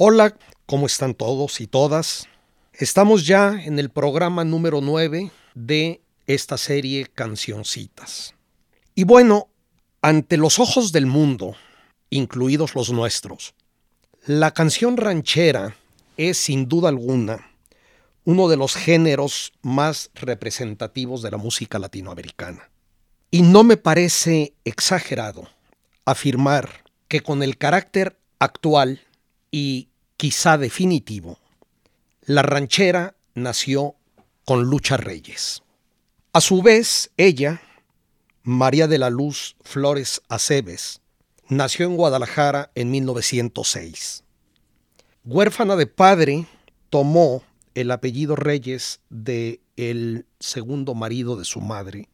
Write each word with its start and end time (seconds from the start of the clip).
Hola, 0.00 0.36
¿cómo 0.66 0.86
están 0.86 1.12
todos 1.12 1.60
y 1.60 1.66
todas? 1.66 2.28
Estamos 2.72 3.26
ya 3.26 3.60
en 3.64 3.80
el 3.80 3.90
programa 3.90 4.44
número 4.44 4.80
9 4.80 5.32
de 5.56 6.00
esta 6.28 6.56
serie 6.56 7.08
Cancioncitas. 7.12 8.32
Y 8.94 9.02
bueno, 9.02 9.48
ante 10.00 10.36
los 10.36 10.60
ojos 10.60 10.92
del 10.92 11.06
mundo, 11.06 11.56
incluidos 12.10 12.76
los 12.76 12.92
nuestros, 12.92 13.56
la 14.24 14.52
canción 14.54 14.98
ranchera 14.98 15.74
es 16.16 16.38
sin 16.38 16.68
duda 16.68 16.90
alguna 16.90 17.50
uno 18.24 18.46
de 18.46 18.56
los 18.56 18.76
géneros 18.76 19.52
más 19.62 20.12
representativos 20.14 21.22
de 21.22 21.32
la 21.32 21.38
música 21.38 21.80
latinoamericana. 21.80 22.70
Y 23.32 23.42
no 23.42 23.64
me 23.64 23.76
parece 23.76 24.54
exagerado 24.64 25.48
afirmar 26.04 26.84
que 27.08 27.20
con 27.20 27.42
el 27.42 27.58
carácter 27.58 28.16
actual 28.38 29.00
y 29.50 29.88
quizá 30.16 30.58
definitivo, 30.58 31.38
la 32.22 32.42
ranchera 32.42 33.16
nació 33.34 33.94
con 34.44 34.64
Lucha 34.64 34.96
Reyes. 34.96 35.62
A 36.32 36.40
su 36.40 36.62
vez, 36.62 37.10
ella, 37.16 37.62
María 38.42 38.86
de 38.86 38.98
la 38.98 39.10
Luz 39.10 39.56
Flores 39.62 40.22
Aceves, 40.28 41.00
nació 41.48 41.86
en 41.86 41.96
Guadalajara 41.96 42.70
en 42.74 42.90
1906. 42.90 44.24
Huérfana 45.24 45.76
de 45.76 45.86
padre, 45.86 46.46
tomó 46.90 47.42
el 47.74 47.90
apellido 47.90 48.36
Reyes 48.36 49.00
de 49.08 49.60
el 49.76 50.26
segundo 50.40 50.94
marido 50.94 51.36
de 51.36 51.44
su 51.44 51.60
madre 51.60 52.08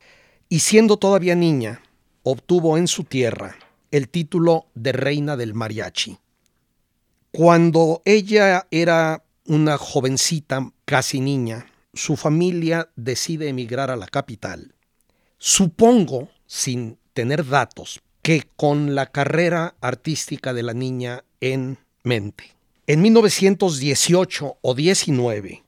y 0.48 0.60
siendo 0.60 0.96
todavía 0.98 1.34
niña, 1.34 1.82
obtuvo 2.22 2.76
en 2.76 2.86
su 2.86 3.04
tierra 3.04 3.56
el 3.90 4.08
título 4.08 4.66
de 4.74 4.92
reina 4.92 5.36
del 5.36 5.54
mariachi. 5.54 6.18
Cuando 7.36 8.00
ella 8.04 8.68
era 8.70 9.24
una 9.44 9.76
jovencita, 9.76 10.70
casi 10.84 11.18
niña, 11.18 11.66
su 11.92 12.14
familia 12.14 12.90
decide 12.94 13.48
emigrar 13.48 13.90
a 13.90 13.96
la 13.96 14.06
capital. 14.06 14.76
Supongo, 15.38 16.28
sin 16.46 16.96
tener 17.12 17.44
datos, 17.44 18.00
que 18.22 18.44
con 18.54 18.94
la 18.94 19.06
carrera 19.06 19.74
artística 19.80 20.54
de 20.54 20.62
la 20.62 20.74
niña 20.74 21.24
en 21.40 21.78
mente. 22.04 22.54
En 22.86 23.02
1918 23.02 24.58
o 24.62 24.74
19 24.76 25.64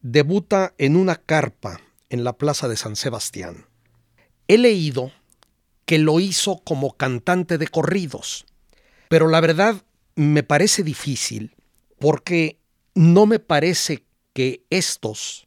debuta 0.00 0.72
en 0.78 0.96
una 0.96 1.16
carpa 1.16 1.82
en 2.08 2.24
la 2.24 2.32
Plaza 2.32 2.66
de 2.66 2.78
San 2.78 2.96
Sebastián. 2.96 3.66
He 4.48 4.56
leído 4.56 5.12
que 5.84 5.98
lo 5.98 6.18
hizo 6.18 6.62
como 6.64 6.96
cantante 6.96 7.58
de 7.58 7.68
corridos, 7.68 8.46
pero 9.10 9.28
la 9.28 9.42
verdad 9.42 9.82
me 10.18 10.42
parece 10.42 10.82
difícil 10.82 11.54
porque 12.00 12.58
no 12.96 13.24
me 13.24 13.38
parece 13.38 14.04
que 14.32 14.64
estos 14.68 15.46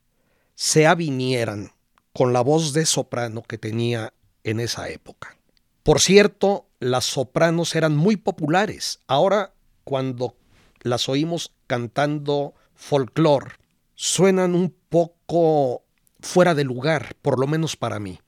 se 0.56 0.88
avinieran 0.88 1.74
con 2.14 2.32
la 2.32 2.40
voz 2.40 2.72
de 2.72 2.86
soprano 2.86 3.42
que 3.42 3.58
tenía 3.58 4.14
en 4.46 4.62
esa 4.62 4.88
época. 4.88 5.36
Por 5.84 6.00
cierto, 6.00 6.70
las 6.80 7.04
sopranos 7.04 7.76
eran 7.76 7.98
muy 7.98 8.16
populares. 8.16 9.02
Ahora, 9.08 9.54
cuando 9.84 10.38
las 10.84 11.10
oímos 11.10 11.52
cantando 11.68 12.54
folclore, 12.74 13.52
suenan 13.96 14.56
un 14.56 14.74
poco 14.88 15.84
fuera 16.22 16.56
de 16.56 16.64
lugar, 16.64 17.14
por 17.22 17.42
lo 17.42 17.46
menos 17.46 17.76
para 17.76 18.00
mí. 18.00 18.22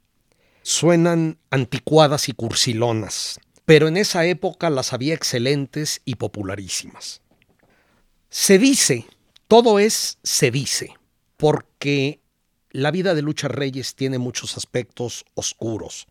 Suenan 0.62 1.38
anticuadas 1.51 2.28
y 2.28 2.34
cursilonas 2.34 3.40
pero 3.66 3.88
en 3.88 3.97
esa 3.97 4.25
época 4.25 4.69
las 4.69 4.94
había 4.94 5.13
excelentes 5.13 6.01
y 6.06 6.16
popularísimas. 6.16 7.22
Se 8.29 8.57
dice, 8.57 9.06
todo 9.47 9.79
es 9.79 10.18
se 10.24 10.51
dice, 10.51 10.94
porque 11.38 12.19
la 12.72 12.91
vida 12.91 13.13
de 13.13 13.22
Lucha 13.22 13.47
Reyes 13.47 13.96
tiene 13.96 14.18
muchos 14.18 14.57
aspectos 14.57 15.25
oscuros, 15.35 16.07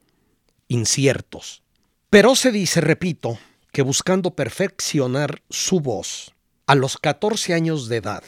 inciertos. 0.69 1.62
Pero 2.09 2.37
se 2.37 2.53
dice, 2.53 2.81
repito, 2.81 3.39
que 3.73 3.83
buscando 3.83 4.37
perfeccionar 4.37 5.43
su 5.51 5.81
voz, 5.81 6.35
a 6.67 6.75
los 6.75 6.97
14 6.97 7.55
años 7.55 7.89
de 7.89 7.97
edad, 7.97 8.23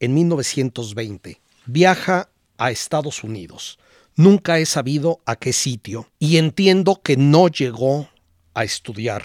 en 0.00 0.14
1920, 0.14 1.40
viaja 1.66 2.30
a 2.56 2.70
Estados 2.70 3.24
Unidos. 3.24 3.78
Nunca 4.16 4.58
he 4.58 4.66
sabido 4.66 5.20
a 5.26 5.36
qué 5.36 5.52
sitio 5.52 6.08
y 6.18 6.38
entiendo 6.38 7.00
que 7.02 7.16
no 7.16 7.48
llegó 7.48 8.08
a 8.54 8.64
estudiar 8.64 9.24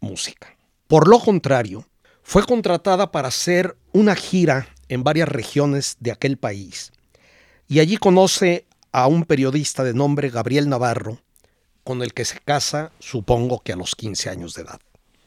música. 0.00 0.56
Por 0.86 1.08
lo 1.08 1.20
contrario, 1.20 1.86
fue 2.22 2.44
contratada 2.44 3.12
para 3.12 3.28
hacer 3.28 3.76
una 3.92 4.14
gira 4.14 4.68
en 4.88 5.04
varias 5.04 5.28
regiones 5.28 5.96
de 6.00 6.12
aquel 6.12 6.36
país 6.36 6.92
y 7.68 7.78
allí 7.78 7.96
conoce 7.96 8.66
a 8.92 9.06
un 9.06 9.24
periodista 9.24 9.84
de 9.84 9.94
nombre 9.94 10.30
Gabriel 10.30 10.68
Navarro, 10.68 11.20
con 11.84 12.02
el 12.02 12.12
que 12.12 12.24
se 12.24 12.40
casa, 12.40 12.90
supongo 12.98 13.60
que 13.60 13.72
a 13.72 13.76
los 13.76 13.94
15 13.94 14.28
años 14.28 14.54
de 14.54 14.62
edad. 14.62 14.80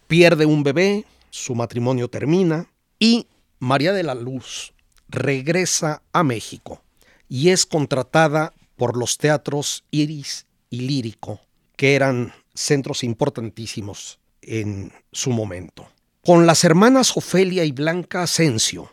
Pierde 0.07 0.45
un 0.45 0.63
bebé, 0.63 1.05
su 1.29 1.55
matrimonio 1.55 2.09
termina 2.09 2.67
y 2.99 3.27
María 3.59 3.93
de 3.93 4.03
la 4.03 4.13
Luz 4.13 4.73
regresa 5.07 6.01
a 6.11 6.23
México 6.23 6.81
y 7.29 7.49
es 7.49 7.65
contratada 7.65 8.53
por 8.75 8.97
los 8.97 9.17
teatros 9.17 9.85
Iris 9.91 10.45
y 10.69 10.81
Lírico, 10.81 11.39
que 11.77 11.95
eran 11.95 12.33
centros 12.53 13.03
importantísimos 13.03 14.19
en 14.41 14.91
su 15.11 15.31
momento. 15.31 15.87
Con 16.23 16.45
las 16.45 16.63
hermanas 16.63 17.17
Ofelia 17.17 17.65
y 17.65 17.71
Blanca 17.71 18.23
Asensio, 18.23 18.91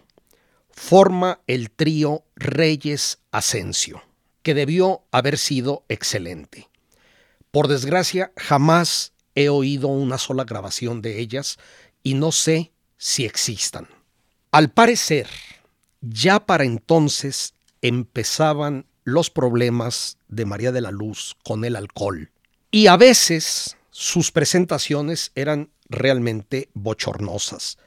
forma 0.70 1.40
el 1.46 1.70
trío 1.70 2.24
Reyes 2.36 3.18
Asensio, 3.30 4.02
que 4.42 4.54
debió 4.54 5.02
haber 5.12 5.38
sido 5.38 5.84
excelente. 5.88 6.68
Por 7.50 7.68
desgracia, 7.68 8.32
jamás 8.36 9.12
he 9.34 9.48
oído 9.48 9.88
una 9.88 10.18
sola 10.18 10.44
grabación 10.44 11.02
de 11.02 11.20
ellas 11.20 11.58
y 12.02 12.14
no 12.14 12.32
sé 12.32 12.72
si 12.96 13.24
existan. 13.24 13.88
Al 14.52 14.70
parecer, 14.70 15.28
ya 16.00 16.46
para 16.46 16.64
entonces 16.64 17.54
empezaban 17.82 18.86
los 19.04 19.30
problemas 19.30 20.18
de 20.28 20.44
María 20.44 20.72
de 20.72 20.80
la 20.80 20.90
Luz 20.90 21.36
con 21.44 21.64
el 21.64 21.76
alcohol 21.76 22.30
y 22.70 22.86
a 22.86 22.96
veces 22.96 23.76
sus 23.90 24.30
presentaciones 24.30 25.32
eran 25.34 25.70
realmente 25.88 26.68
bochornosas. 26.74 27.78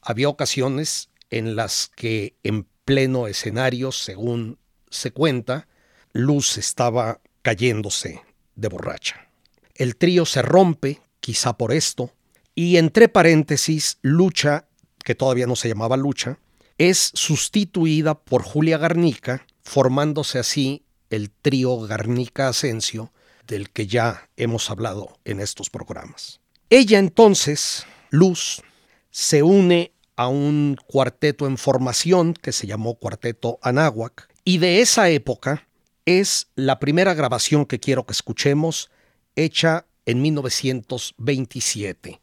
Había 0.00 0.28
ocasiones 0.28 1.10
en 1.30 1.56
las 1.56 1.90
que 1.94 2.34
en 2.42 2.66
pleno 2.84 3.26
escenario, 3.26 3.92
según 3.92 4.58
se 4.88 5.10
cuenta, 5.10 5.68
Luz 6.12 6.58
estaba 6.58 7.20
cayéndose 7.42 8.22
de 8.56 8.68
borracha. 8.68 9.28
El 9.74 9.96
trío 9.96 10.26
se 10.26 10.42
rompe, 10.42 11.00
quizá 11.20 11.56
por 11.56 11.72
esto, 11.72 12.12
y 12.54 12.76
entre 12.76 13.08
paréntesis, 13.08 13.98
Lucha, 14.02 14.66
que 15.04 15.14
todavía 15.14 15.46
no 15.46 15.56
se 15.56 15.68
llamaba 15.68 15.96
Lucha, 15.96 16.38
es 16.78 17.10
sustituida 17.14 18.18
por 18.18 18.42
Julia 18.42 18.78
Garnica, 18.78 19.46
formándose 19.62 20.38
así 20.38 20.82
el 21.10 21.30
trío 21.30 21.78
Garnica 21.80 22.48
Asensio, 22.48 23.12
del 23.50 23.70
que 23.70 23.86
ya 23.86 24.30
hemos 24.36 24.70
hablado 24.70 25.18
en 25.24 25.40
estos 25.40 25.68
programas. 25.68 26.40
Ella 26.70 26.98
entonces, 26.98 27.84
Luz, 28.08 28.62
se 29.10 29.42
une 29.42 29.92
a 30.16 30.28
un 30.28 30.78
cuarteto 30.86 31.46
en 31.46 31.58
formación 31.58 32.32
que 32.32 32.52
se 32.52 32.68
llamó 32.68 32.94
Cuarteto 32.94 33.58
Anáhuac 33.60 34.28
y 34.44 34.58
de 34.58 34.80
esa 34.80 35.10
época 35.10 35.66
es 36.06 36.46
la 36.54 36.78
primera 36.78 37.12
grabación 37.14 37.66
que 37.66 37.80
quiero 37.80 38.06
que 38.06 38.12
escuchemos, 38.12 38.88
hecha 39.34 39.84
en 40.06 40.22
1927. 40.22 42.20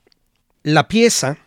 La 0.63 0.88
pieza, 0.88 1.38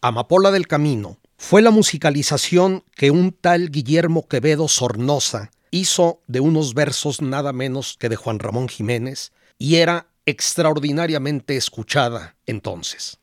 Amapola 0.00 0.50
del 0.50 0.66
Camino, 0.66 1.18
fue 1.36 1.60
la 1.62 1.70
musicalización 1.70 2.82
que 2.96 3.10
un 3.10 3.32
tal 3.32 3.70
Guillermo 3.70 4.26
Quevedo 4.26 4.68
Sornosa 4.68 5.50
hizo 5.70 6.20
de 6.26 6.40
unos 6.40 6.74
versos 6.74 7.22
nada 7.22 7.52
menos 7.52 7.96
que 7.98 8.08
de 8.08 8.16
Juan 8.16 8.38
Ramón 8.38 8.68
Jiménez 8.68 9.32
y 9.58 9.76
era 9.76 10.06
extraordinariamente 10.26 11.56
escuchada 11.56 12.36
entonces. 12.46 13.18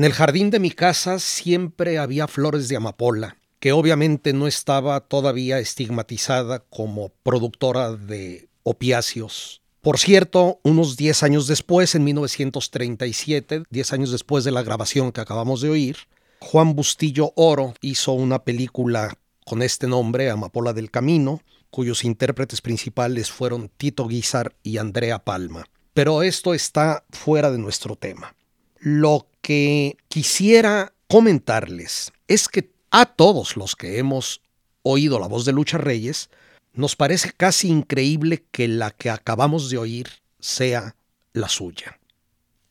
En 0.00 0.04
el 0.04 0.14
jardín 0.14 0.48
de 0.48 0.60
mi 0.60 0.70
casa 0.70 1.18
siempre 1.18 1.98
había 1.98 2.26
flores 2.26 2.70
de 2.70 2.76
amapola, 2.76 3.36
que 3.58 3.72
obviamente 3.72 4.32
no 4.32 4.46
estaba 4.46 4.98
todavía 5.00 5.58
estigmatizada 5.58 6.60
como 6.60 7.10
productora 7.22 7.92
de 7.92 8.48
opiáceos. 8.62 9.60
Por 9.82 9.98
cierto, 9.98 10.58
unos 10.62 10.96
10 10.96 11.22
años 11.22 11.46
después, 11.48 11.94
en 11.94 12.04
1937, 12.04 13.64
10 13.68 13.92
años 13.92 14.10
después 14.10 14.42
de 14.42 14.52
la 14.52 14.62
grabación 14.62 15.12
que 15.12 15.20
acabamos 15.20 15.60
de 15.60 15.68
oír, 15.68 15.98
Juan 16.38 16.74
Bustillo 16.74 17.34
Oro 17.36 17.74
hizo 17.82 18.12
una 18.12 18.42
película 18.42 19.18
con 19.44 19.60
este 19.60 19.86
nombre, 19.86 20.30
Amapola 20.30 20.72
del 20.72 20.90
Camino, 20.90 21.42
cuyos 21.70 22.04
intérpretes 22.04 22.62
principales 22.62 23.30
fueron 23.30 23.68
Tito 23.68 24.08
Guizar 24.08 24.54
y 24.62 24.78
Andrea 24.78 25.18
Palma. 25.18 25.66
Pero 25.92 26.22
esto 26.22 26.54
está 26.54 27.04
fuera 27.10 27.50
de 27.50 27.58
nuestro 27.58 27.96
tema. 27.96 28.34
Lo 28.78 29.26
que 29.40 29.96
quisiera 30.08 30.92
comentarles 31.08 32.12
es 32.28 32.48
que 32.48 32.70
a 32.90 33.06
todos 33.06 33.56
los 33.56 33.76
que 33.76 33.98
hemos 33.98 34.42
oído 34.82 35.18
la 35.18 35.26
voz 35.26 35.44
de 35.44 35.52
Lucha 35.52 35.76
Reyes, 35.78 36.30
nos 36.72 36.94
parece 36.96 37.32
casi 37.32 37.68
increíble 37.68 38.44
que 38.50 38.66
la 38.68 38.90
que 38.90 39.10
acabamos 39.10 39.68
de 39.70 39.76
oír 39.78 40.08
sea 40.38 40.96
la 41.32 41.48
suya. 41.48 41.98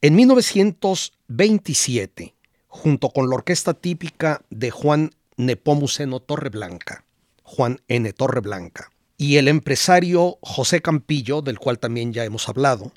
En 0.02 0.16
1927, 0.16 2.36
junto 2.68 3.10
con 3.10 3.30
la 3.30 3.36
orquesta 3.36 3.74
típica 3.74 4.42
de 4.50 4.72
Juan 4.72 5.12
Nepomuceno 5.38 6.22
Torreblanca, 6.22 7.04
Juan 7.44 7.82
N. 7.88 8.12
Torreblanca, 8.14 8.90
y 9.18 9.36
el 9.38 9.48
empresario 9.50 10.38
José 10.42 10.82
Campillo, 10.82 11.42
del 11.42 11.60
cual 11.60 11.80
también 11.80 12.14
ya 12.14 12.24
hemos 12.24 12.48
hablado, 12.48 12.94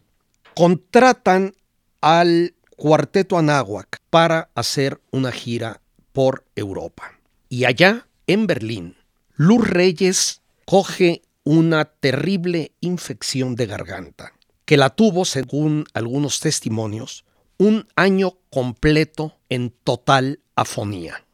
contratan 0.55 1.55
al 2.01 2.55
Cuarteto 2.83 3.39
Anáhuac 3.39 4.01
para 4.11 4.51
hacer 4.57 5.01
una 5.13 5.31
gira 5.31 5.81
por 6.11 6.45
Europa. 6.57 7.21
Y 7.49 7.65
allá, 7.65 8.09
en 8.27 8.49
Berlín, 8.49 8.97
Luz 9.37 9.69
Reyes 9.69 10.43
coge 10.67 11.23
una 11.45 11.85
terrible 11.85 12.73
infección 12.81 13.55
de 13.55 13.67
garganta, 13.67 14.33
que 14.65 14.77
la 14.77 14.91
tuvo, 14.91 15.25
según 15.25 15.85
algunos 15.95 16.41
testimonios, 16.41 17.25
un 17.57 17.87
año 17.95 18.39
completo 18.51 19.37
en 19.49 19.71
total 19.71 20.41
afonía. 20.57 21.25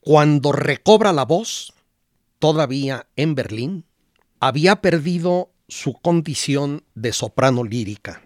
Cuando 0.00 0.50
recobra 0.50 1.12
la 1.12 1.24
voz, 1.24 1.72
todavía 2.40 3.06
en 3.14 3.36
Berlín, 3.36 3.84
había 4.40 4.80
perdido 4.80 5.52
su 5.68 5.92
condición 5.92 6.82
de 6.96 7.12
soprano 7.12 7.62
lírica 7.62 8.23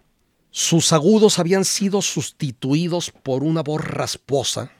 sus 0.58 0.92
agudos 0.92 1.38
habían 1.38 1.64
sido 1.64 2.02
sustituidos 2.02 3.12
por 3.12 3.44
una 3.44 3.62
voz 3.62 3.80
rasposa, 3.80 4.72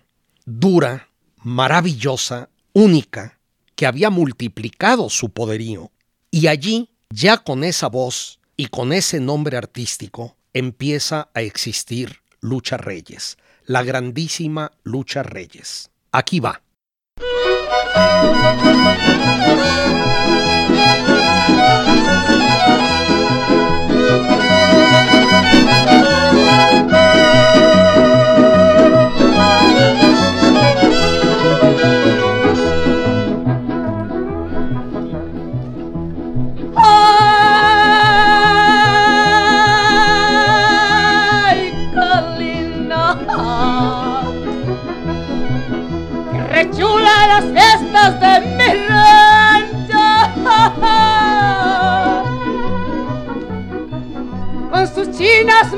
dura, 0.44 1.08
maravillosa, 1.44 2.48
única, 2.72 3.38
que 3.76 3.86
había 3.86 4.10
multiplicado 4.10 5.08
su 5.08 5.30
poderío. 5.30 5.92
Y 6.32 6.48
allí, 6.48 6.90
ya 7.10 7.38
con 7.38 7.62
esa 7.62 7.86
voz 7.86 8.40
y 8.56 8.66
con 8.66 8.92
ese 8.92 9.20
nombre 9.20 9.56
artístico, 9.56 10.36
empieza 10.52 11.30
a 11.32 11.42
existir 11.42 12.22
Lucha 12.40 12.76
Reyes, 12.76 13.38
la 13.64 13.84
grandísima 13.84 14.72
Lucha 14.82 15.22
Reyes. 15.22 15.90
Aquí 16.10 16.40
va. 16.40 16.60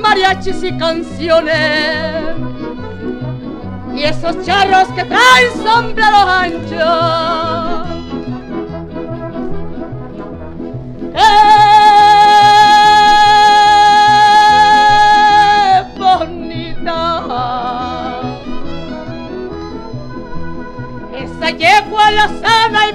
Mariachis 0.01 0.63
y 0.63 0.77
canciones. 0.79 2.37
Y 3.95 4.03
esos 4.05 4.45
charros 4.45 4.89
que 4.89 5.05
traen 5.05 5.53
sombrero 5.63 6.17
ancho. 6.17 7.85
¡Qué 11.13 11.29
bonita! 15.99 17.03
Esa 21.15 21.51
yegua 21.51 22.11
la 22.13 22.29
sana 22.29 22.89
y 22.89 22.93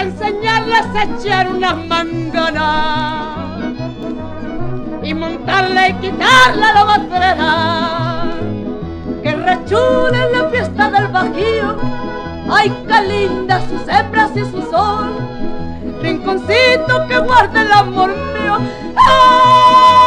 enseñarles 0.00 0.86
a 0.94 1.04
echar 1.04 1.48
una 1.48 1.74
mangana 1.74 2.68
y 5.02 5.14
montarle 5.14 5.88
y 5.90 5.94
quitarle 5.94 6.72
la 6.74 6.84
batrera 6.84 8.24
que 9.22 9.32
rechule 9.32 10.18
en 10.26 10.32
la 10.32 10.48
fiesta 10.50 10.90
del 10.90 11.08
bajío. 11.08 11.76
Ay 12.50 12.72
qué 12.86 13.02
lindas 13.02 13.62
sus 13.70 13.86
hembras 13.88 14.30
y 14.36 14.40
su 14.40 14.62
sol 14.70 15.10
rinconcito 16.02 17.06
que 17.08 17.18
guarda 17.18 17.62
el 17.62 17.72
amor 17.72 18.10
mío. 18.10 18.58
Ay 18.96 19.99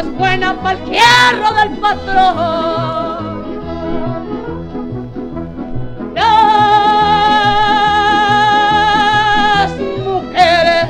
es 0.00 0.16
buena 0.16 0.54
para 0.62 0.78
el 0.78 0.84
hierro 0.86 1.52
del 1.54 1.70
patrón. 1.78 3.40
Las 6.14 6.50
mujeres 9.78 10.84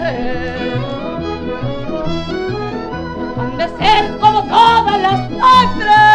han 3.36 3.56
de 3.58 3.68
ser 3.78 4.18
como 4.20 4.42
todas 4.44 5.02
las 5.02 5.20
otras. 5.32 6.10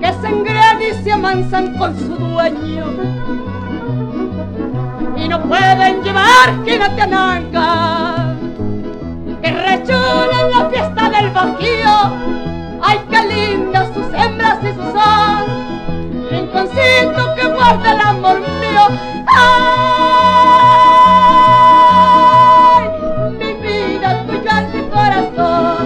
que 0.00 0.12
se 0.20 0.28
engrean 0.28 0.82
y 0.82 1.04
se 1.04 1.12
amansan 1.12 1.78
con 1.78 1.96
su 1.96 2.16
dueño 2.16 3.21
quinatenanca 6.64 7.68
que 9.42 9.50
rechulen 9.50 10.50
la 10.50 10.68
fiesta 10.70 11.10
del 11.10 11.30
bajío 11.30 11.96
ay 12.82 13.00
qué 13.10 13.20
lindas 13.32 13.88
sus 13.94 14.06
hembras 14.14 14.58
y 14.62 14.72
su 14.74 14.82
sol 14.92 15.44
rinconcito 16.30 17.34
que 17.36 17.46
guarda 17.46 17.92
el 17.92 18.00
amor 18.00 18.40
mío. 18.40 18.88
Ay 19.36 20.08
mi 23.38 23.52
vida 23.54 24.24
tuya 24.26 24.54
es 24.62 24.74
mi 24.74 24.82
corazón. 24.88 25.84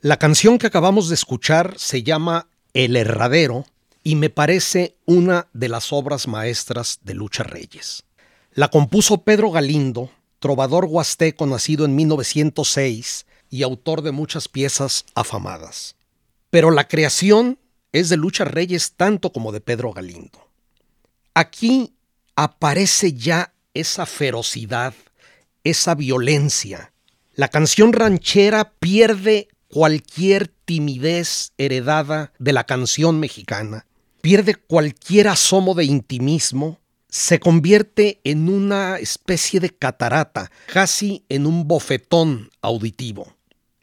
La 0.00 0.16
canción 0.16 0.58
que 0.58 0.68
acabamos 0.68 1.08
de 1.08 1.14
escuchar 1.14 1.74
se 1.76 2.02
llama 2.02 2.48
El 2.72 2.94
Herradero 2.96 3.66
y 4.04 4.14
me 4.14 4.30
parece 4.30 4.96
una 5.06 5.48
de 5.52 5.68
las 5.68 5.92
obras 5.92 6.28
maestras 6.28 7.00
de 7.02 7.14
Lucha 7.14 7.42
Reyes. 7.42 8.04
La 8.52 8.68
compuso 8.68 9.18
Pedro 9.18 9.50
Galindo, 9.50 10.10
trovador 10.38 10.86
huasteco 10.86 11.46
nacido 11.46 11.84
en 11.84 11.96
1906 11.96 13.26
y 13.50 13.62
autor 13.62 14.02
de 14.02 14.12
muchas 14.12 14.48
piezas 14.48 15.04
afamadas. 15.14 15.96
Pero 16.50 16.70
la 16.70 16.88
creación 16.88 17.58
es 17.92 18.08
de 18.08 18.16
Lucha 18.16 18.44
Reyes 18.44 18.92
tanto 18.96 19.32
como 19.32 19.52
de 19.52 19.60
Pedro 19.60 19.92
Galindo. 19.92 20.48
Aquí 21.34 21.94
aparece 22.36 23.12
ya 23.12 23.52
esa 23.74 24.06
ferocidad, 24.06 24.94
esa 25.64 25.94
violencia. 25.94 26.92
La 27.34 27.48
canción 27.48 27.92
ranchera 27.92 28.72
pierde 28.78 29.48
cualquier 29.68 30.48
timidez 30.48 31.52
heredada 31.58 32.32
de 32.38 32.52
la 32.52 32.64
canción 32.64 33.20
mexicana, 33.20 33.86
pierde 34.20 34.54
cualquier 34.54 35.28
asomo 35.28 35.74
de 35.74 35.84
intimismo, 35.84 36.80
se 37.08 37.40
convierte 37.40 38.20
en 38.24 38.48
una 38.48 38.98
especie 38.98 39.60
de 39.60 39.70
catarata, 39.70 40.50
casi 40.66 41.24
en 41.28 41.46
un 41.46 41.66
bofetón 41.66 42.50
auditivo. 42.60 43.37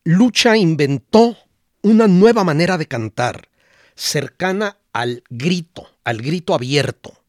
Lucha 0.07 0.55
inventó 0.55 1.35
una 1.81 2.07
nueva 2.07 2.43
manera 2.43 2.77
de 2.77 2.87
cantar, 2.87 3.49
cercana 3.95 4.77
al 4.93 5.23
grito, 5.31 5.87
al 6.03 6.21
grito 6.21 6.53
abierto, 6.53 7.23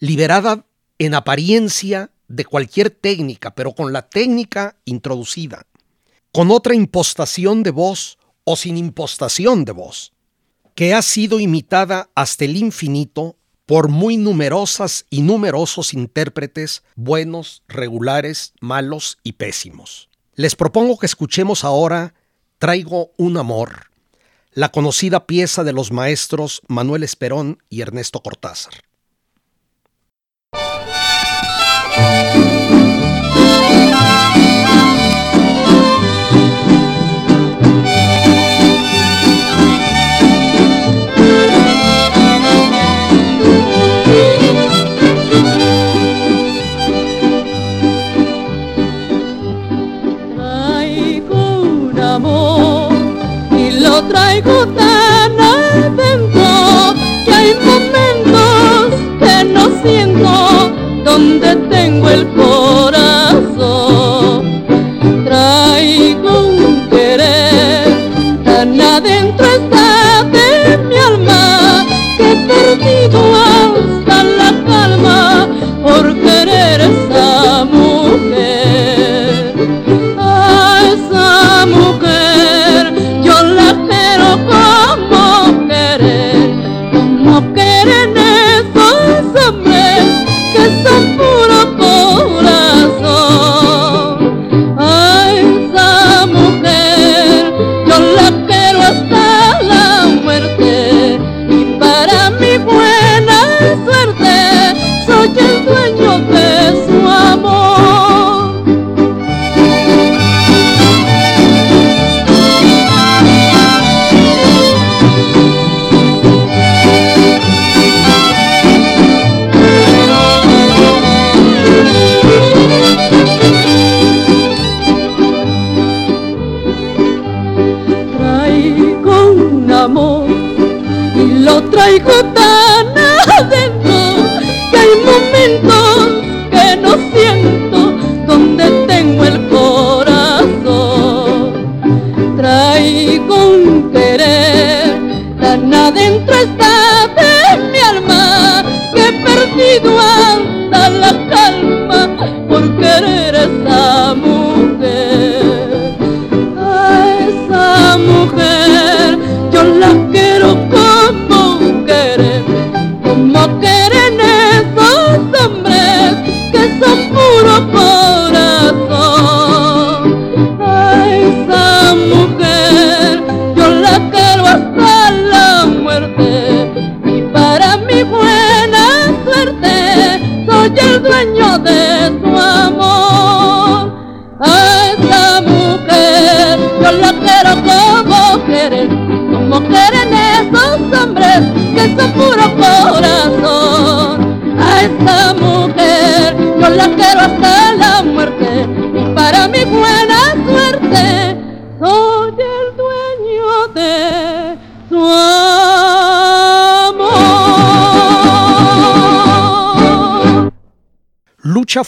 liberada 0.00 0.66
en 0.98 1.14
apariencia 1.14 2.10
de 2.26 2.44
cualquier 2.44 2.90
técnica, 2.90 3.54
pero 3.54 3.76
con 3.76 3.92
la 3.92 4.08
técnica 4.08 4.76
introducida, 4.86 5.68
con 6.32 6.50
otra 6.50 6.74
impostación 6.74 7.62
de 7.62 7.70
voz 7.70 8.18
o 8.42 8.56
sin 8.56 8.76
impostación 8.76 9.64
de 9.64 9.70
voz, 9.70 10.12
que 10.74 10.94
ha 10.94 11.02
sido 11.02 11.38
imitada 11.38 12.10
hasta 12.16 12.44
el 12.44 12.56
infinito 12.56 13.36
por 13.66 13.88
muy 13.88 14.16
numerosas 14.16 15.06
y 15.10 15.22
numerosos 15.22 15.94
intérpretes, 15.94 16.82
buenos, 16.96 17.62
regulares, 17.68 18.52
malos 18.60 19.18
y 19.22 19.34
pésimos. 19.34 20.09
Les 20.40 20.56
propongo 20.56 20.96
que 20.96 21.04
escuchemos 21.04 21.64
ahora 21.64 22.14
Traigo 22.56 23.12
un 23.18 23.36
amor, 23.36 23.90
la 24.52 24.70
conocida 24.70 25.26
pieza 25.26 25.64
de 25.64 25.74
los 25.74 25.92
maestros 25.92 26.62
Manuel 26.66 27.02
Esperón 27.02 27.62
y 27.68 27.82
Ernesto 27.82 28.22
Cortázar. 28.22 28.72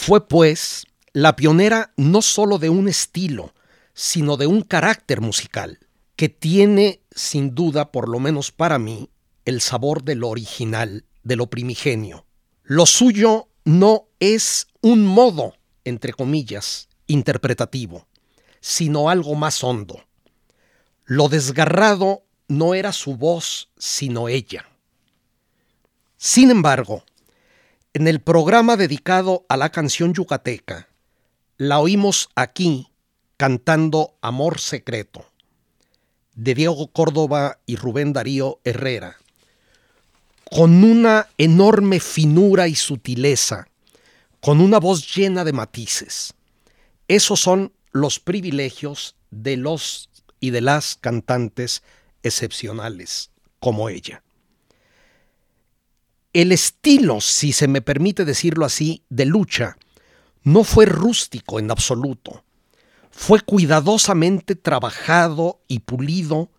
Fue, 0.05 0.27
pues, 0.27 0.85
la 1.13 1.37
pionera 1.37 1.93
no 1.95 2.21
solo 2.21 2.57
de 2.57 2.67
un 2.67 2.89
estilo, 2.89 3.53
sino 3.93 4.35
de 4.35 4.47
un 4.47 4.61
carácter 4.61 5.21
musical, 5.21 5.79
que 6.17 6.27
tiene, 6.27 6.99
sin 7.11 7.55
duda, 7.55 7.93
por 7.93 8.09
lo 8.09 8.19
menos 8.19 8.51
para 8.51 8.79
mí, 8.79 9.09
el 9.45 9.61
sabor 9.61 10.03
de 10.03 10.15
lo 10.15 10.27
original, 10.27 11.05
de 11.23 11.37
lo 11.37 11.47
primigenio. 11.49 12.25
Lo 12.63 12.85
suyo 12.85 13.47
no 13.63 14.09
es 14.19 14.67
un 14.81 15.05
modo, 15.05 15.53
entre 15.85 16.11
comillas, 16.11 16.89
interpretativo, 17.07 18.05
sino 18.59 19.09
algo 19.09 19.35
más 19.35 19.63
hondo. 19.63 20.03
Lo 21.05 21.29
desgarrado 21.29 22.23
no 22.49 22.73
era 22.73 22.91
su 22.91 23.15
voz, 23.15 23.69
sino 23.77 24.27
ella. 24.27 24.65
Sin 26.17 26.51
embargo, 26.51 27.05
en 27.93 28.07
el 28.07 28.21
programa 28.21 28.75
dedicado 28.75 29.45
a 29.49 29.57
la 29.57 29.71
canción 29.71 30.13
yucateca, 30.13 30.87
la 31.57 31.79
oímos 31.79 32.29
aquí 32.35 32.87
cantando 33.37 34.15
Amor 34.21 34.59
Secreto, 34.59 35.25
de 36.33 36.55
Diego 36.55 36.87
Córdoba 36.87 37.59
y 37.67 37.75
Rubén 37.75 38.11
Darío 38.11 38.59
Herrera, 38.63 39.17
con 40.43 40.83
una 40.83 41.27
enorme 41.37 41.99
finura 41.99 42.67
y 42.67 42.75
sutileza, 42.75 43.67
con 44.39 44.59
una 44.59 44.79
voz 44.79 45.15
llena 45.15 45.43
de 45.43 45.53
matices. 45.53 46.33
Esos 47.07 47.39
son 47.39 47.73
los 47.91 48.19
privilegios 48.19 49.15
de 49.29 49.55
los 49.57 50.09
y 50.39 50.49
de 50.49 50.61
las 50.61 50.95
cantantes 50.95 51.83
excepcionales 52.23 53.29
como 53.59 53.87
ella. 53.89 54.23
El 56.33 56.51
estilo, 56.51 57.21
si 57.21 57.53
se 57.53 57.67
me 57.67 57.81
permite 57.81 58.25
decirlo 58.25 58.65
así, 58.65 59.03
de 59.09 59.25
lucha, 59.25 59.77
no 60.41 60.63
fue 60.63 60.87
rústico 60.87 61.59
en 61.59 61.69
absoluto. 61.69 62.43
Fue 63.11 63.39
cuidadosamente 63.39 64.55
trabajado 64.55 65.61
y 65.67 65.79
pulido. 65.79 66.49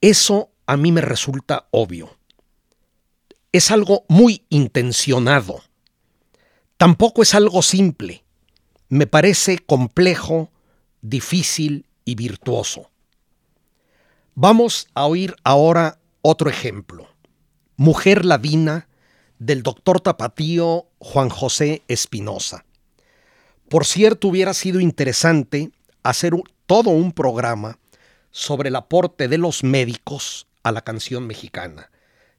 Eso 0.00 0.50
a 0.66 0.78
mí 0.78 0.90
me 0.90 1.02
resulta 1.02 1.68
obvio. 1.70 2.16
Es 3.52 3.70
algo 3.70 4.06
muy 4.08 4.46
intencionado. 4.48 5.62
Tampoco 6.78 7.22
es 7.22 7.34
algo 7.34 7.60
simple. 7.60 8.24
Me 8.88 9.06
parece 9.06 9.58
complejo, 9.58 10.50
difícil 11.02 11.86
y 12.06 12.14
virtuoso. 12.14 12.90
Vamos 14.34 14.88
a 14.94 15.04
oír 15.04 15.36
ahora 15.44 16.00
otro 16.22 16.48
ejemplo. 16.48 17.13
Mujer 17.76 18.24
Ladina 18.24 18.88
del 19.38 19.62
doctor 19.62 20.00
Tapatío 20.00 20.86
Juan 20.98 21.28
José 21.28 21.82
Espinosa. 21.88 22.64
Por 23.68 23.84
cierto, 23.84 24.28
hubiera 24.28 24.54
sido 24.54 24.80
interesante 24.80 25.72
hacer 26.02 26.34
todo 26.66 26.90
un 26.90 27.12
programa 27.12 27.78
sobre 28.30 28.68
el 28.68 28.76
aporte 28.76 29.28
de 29.28 29.38
los 29.38 29.64
médicos 29.64 30.46
a 30.62 30.72
la 30.72 30.82
canción 30.82 31.26
mexicana, 31.26 31.90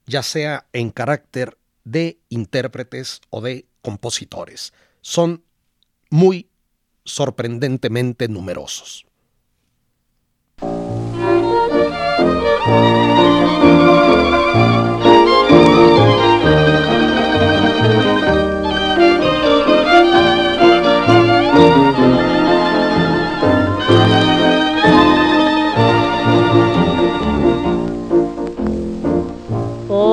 ya 0.06 0.22
sea 0.22 0.66
en 0.72 0.90
carácter 0.90 1.58
de 1.84 2.18
intérpretes 2.28 3.20
o 3.30 3.40
de 3.40 3.66
compositores. 3.82 4.72
Son 5.00 5.44
muy 6.10 6.48
sorprendentemente 7.04 8.28
numerosos. 8.28 9.06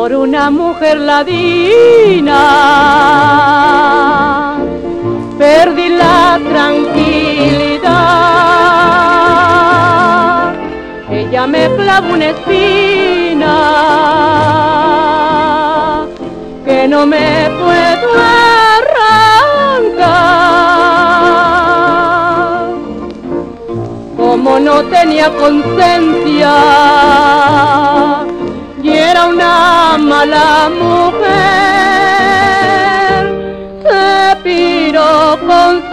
Por 0.03 0.11
una 0.13 0.49
mujer 0.49 0.97
ladina. 0.97 2.39
Perdí 5.37 5.87
la 5.87 6.41
tranquilidad. 6.49 7.83
Ella 11.09 11.47
me 11.47 11.73
clavó 11.77 12.15
una 12.15 12.31
espina 12.31 13.55
que 16.65 16.85
no 16.89 17.05
me 17.05 17.49
puedo 17.61 18.07
arrancar. 18.83 20.33
Como 24.17 24.59
no 24.59 24.83
tenía 24.83 25.29
conciencia 25.29 26.51
mala 30.25 30.69
mujer, 30.69 31.33
se 33.83 34.35
piró 34.43 35.37
con 35.45 35.92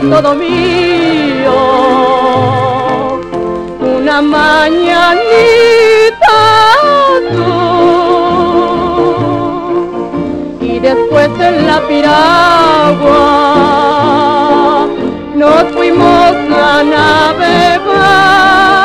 todo 0.00 0.34
mío. 0.34 1.52
Una 3.80 4.22
mañanita 4.22 5.20
tú. 7.32 7.52
Y 10.62 10.78
después 10.78 11.28
en 11.38 11.66
la 11.66 11.80
piragua 11.86 13.20
nos 15.34 15.64
fuimos 15.74 16.34
a 16.62 16.82
navegar. 16.82 18.79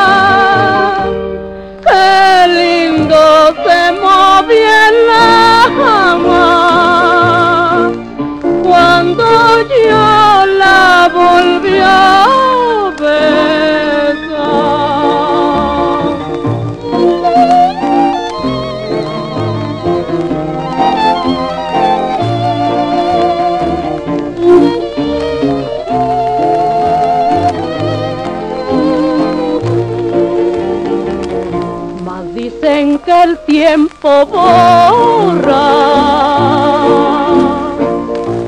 Borra 34.32 35.66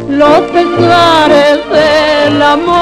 los 0.09 0.41
pesares 0.53 1.59
del 1.71 2.43
amor. 2.43 2.79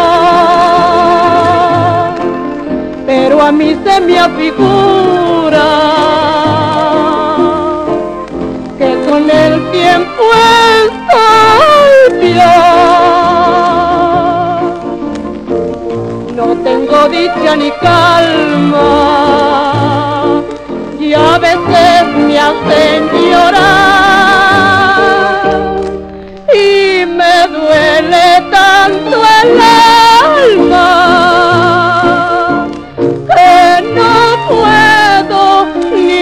Pero 3.07 3.43
a 3.43 3.53
mí 3.53 3.77
se 3.85 4.01
me 4.01 4.19
afigura 4.19 5.69
que 8.79 8.91
con 9.09 9.31
el 9.31 9.71
tiempo 9.71 10.23
estoy 10.85 12.21
peor. 12.21 12.57
No 16.35 16.47
tengo 16.63 17.09
dicha 17.09 17.57
ni 17.57 17.71
calma 17.71 19.66
hacen 22.39 23.09
llorar 23.13 24.27
me 27.07 27.49
duele 27.49 28.27
tanto 28.51 29.17
el 29.43 29.61
alma 30.51 30.89
que 33.35 33.83
no 33.95 34.15
puedo 34.49 35.43
ni 35.95 36.17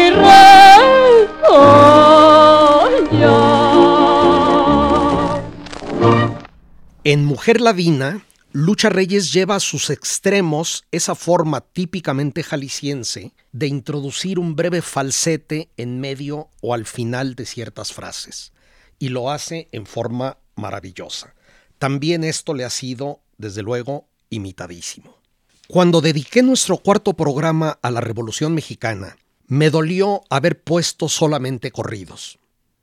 En 7.07 7.25
Mujer 7.27 7.61
Ladina, 7.61 8.21
Lucha 8.57 8.89
Reyes 8.89 9.33
lleva 9.33 9.57
a 9.57 9.61
sus 9.61 9.91
extremos 9.91 10.85
esa 10.93 11.17
forma 11.17 11.61
típicamente 11.61 12.45
jalisciense 12.45 13.35
de 13.51 13.67
introducir 13.67 14.39
un 14.39 14.55
breve 14.55 14.81
falsete 14.81 15.71
en 15.77 15.99
medio 15.99 16.51
o 16.61 16.73
al 16.73 16.87
final 16.87 17.35
de 17.35 17.47
ciertas 17.47 17.93
frases, 17.93 18.53
y 19.01 19.09
lo 19.09 19.33
hace 19.33 19.69
en 19.73 19.87
forma 19.87 20.39
maravillosa. 20.55 21.35
También 21.81 22.23
esto 22.23 22.55
le 22.55 22.65
ha 22.65 22.71
sido, 22.71 23.23
desde 23.39 23.63
luego, 23.63 24.07
imitadísimo. 24.31 25.19
Cuando 25.67 26.01
dediqué 26.01 26.45
nuestro 26.45 26.77
cuarto 26.77 27.15
programa 27.15 27.81
a 27.83 27.91
la 27.91 28.01
Revolución 28.01 28.55
Mexicana, 28.55 29.17
me 29.49 29.69
dolió 29.69 30.23
haber 30.31 30.63
puesto 30.63 31.09
solamente 31.09 31.73
corridos. 31.73 32.39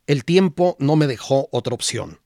El 0.06 0.26
tiempo 0.26 0.76
no 0.80 0.98
me 0.98 1.08
dejó 1.08 1.48
otra 1.54 1.74
opción. 1.74 2.20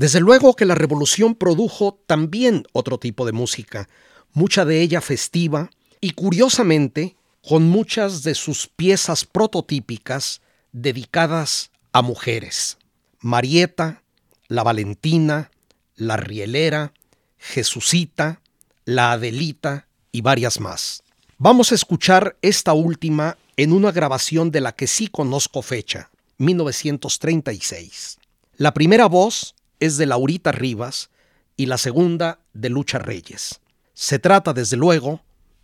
Desde 0.00 0.20
luego 0.20 0.56
que 0.56 0.64
la 0.64 0.74
revolución 0.74 1.34
produjo 1.34 2.00
también 2.06 2.64
otro 2.72 2.98
tipo 2.98 3.26
de 3.26 3.32
música, 3.32 3.86
mucha 4.32 4.64
de 4.64 4.80
ella 4.80 5.02
festiva 5.02 5.68
y 6.00 6.12
curiosamente 6.12 7.16
con 7.46 7.68
muchas 7.68 8.22
de 8.22 8.34
sus 8.34 8.66
piezas 8.66 9.26
prototípicas 9.26 10.40
dedicadas 10.72 11.70
a 11.92 12.00
mujeres. 12.00 12.78
Marieta, 13.20 14.02
la 14.48 14.62
Valentina, 14.62 15.50
La 15.96 16.16
Rielera, 16.16 16.94
Jesucita, 17.36 18.40
La 18.86 19.12
Adelita 19.12 19.86
y 20.12 20.22
varias 20.22 20.60
más. 20.60 21.02
Vamos 21.36 21.72
a 21.72 21.74
escuchar 21.74 22.38
esta 22.40 22.72
última 22.72 23.36
en 23.58 23.74
una 23.74 23.92
grabación 23.92 24.50
de 24.50 24.62
la 24.62 24.72
que 24.72 24.86
sí 24.86 25.08
conozco 25.08 25.60
fecha, 25.60 26.08
1936. 26.38 28.18
La 28.56 28.72
primera 28.72 29.04
voz 29.04 29.54
es 29.80 29.96
de 29.96 30.06
Laurita 30.06 30.52
Rivas 30.52 31.10
y 31.56 31.66
la 31.66 31.78
segunda 31.78 32.40
de 32.52 32.68
Lucha 32.68 32.98
Reyes. 32.98 33.60
Se 33.94 34.18
trata, 34.18 34.52
desde 34.52 34.76
luego, 34.76 35.20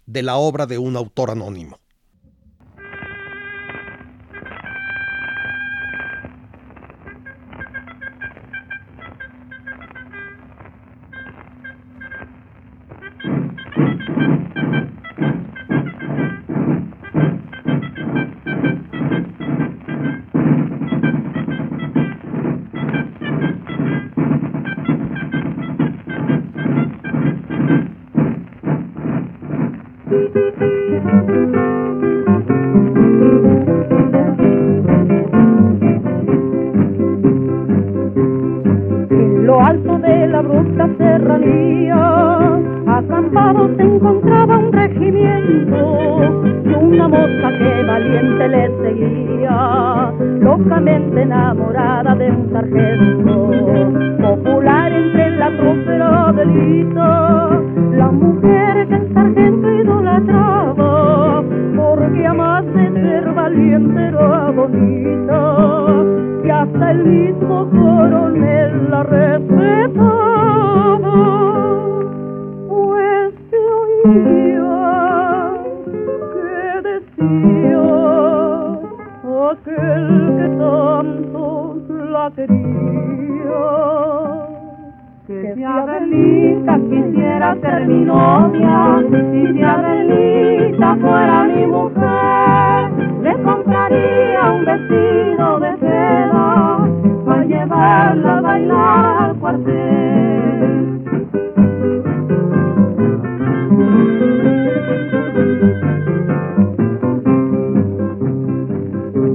de 0.06 0.22
la 0.22 0.36
obra 0.36 0.66
de 0.66 0.78
un 0.78 0.96
autor 0.96 1.30
anónimo. 1.30 1.78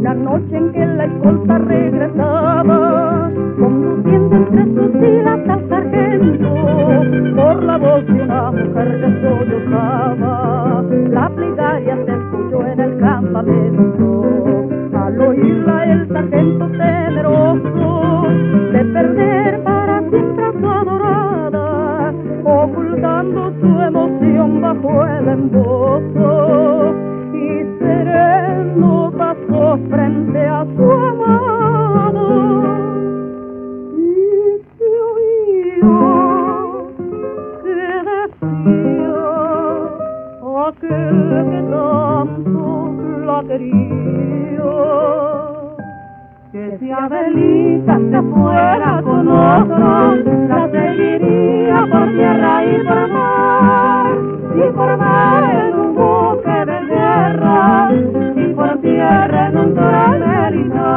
La 0.01 0.15
noche 0.15 0.57
en 0.57 0.71
que 0.71 0.83
la 0.83 1.05
escolta 1.05 1.59
regresaba, 1.59 3.29
conduciendo 3.59 4.35
entre 4.35 4.65
sus 4.73 4.91
filas 4.99 5.47
al 5.47 5.69
sargento, 5.69 7.35
por 7.35 7.63
la 7.63 7.77
voz 7.77 8.05
de 8.07 8.13
una 8.13 8.51
mujer 8.51 8.99
que 8.99 9.21
sollozaba, 9.21 10.83
la 11.07 11.29
plegaria 11.29 11.97
se 12.03 12.13
escuchó 12.13 12.65
en 12.65 12.79
el 12.79 12.97
campamento. 12.97 14.69
Al 14.95 15.21
oírla 15.21 15.83
el 15.83 16.07
sargento 16.07 16.67
temeroso 16.67 18.27
de 18.73 18.85
perder 18.85 19.63
para 19.63 19.99
siempre 20.09 20.45
a 20.45 20.51
su 20.51 20.67
adorada, 20.67 22.13
ocultando 22.43 23.53
su 23.61 23.81
emoción 23.81 24.61
bajo 24.61 25.05
el 25.05 25.27
embozo 25.27 26.95
y 27.35 27.65
sereno 27.77 29.10
frente 29.89 30.47
a 30.47 30.65
su 30.75 30.91
amado. 30.91 32.27
Y 33.97 33.99
se 34.77 34.89
oía 35.11 35.93
que 37.63 37.73
decía 37.75 39.21
aquel 40.67 41.17
que 41.49 41.61
tanto 41.69 42.65
la 43.25 43.37
quería 43.47 44.01
que 46.51 46.77
si 46.79 46.91
Adelita 46.91 47.95
se 47.97 48.21
fuera 48.33 49.01
con 49.03 49.27
otro, 49.27 50.15
la 50.49 50.69
seguiría 50.69 51.87
por 51.89 52.07
tierra 52.11 52.65
y 52.65 52.67
por 52.83 53.07
mar, 53.09 54.17
y 54.55 54.71
por 54.73 54.97
mar 54.97 55.43
en 55.43 55.73
un 55.79 55.95
buque 55.95 56.65
de 56.65 56.79
guerra, 56.87 57.89
tierra 58.81 59.47
en 59.47 59.57
un 59.57 59.73
militar. 59.73 60.91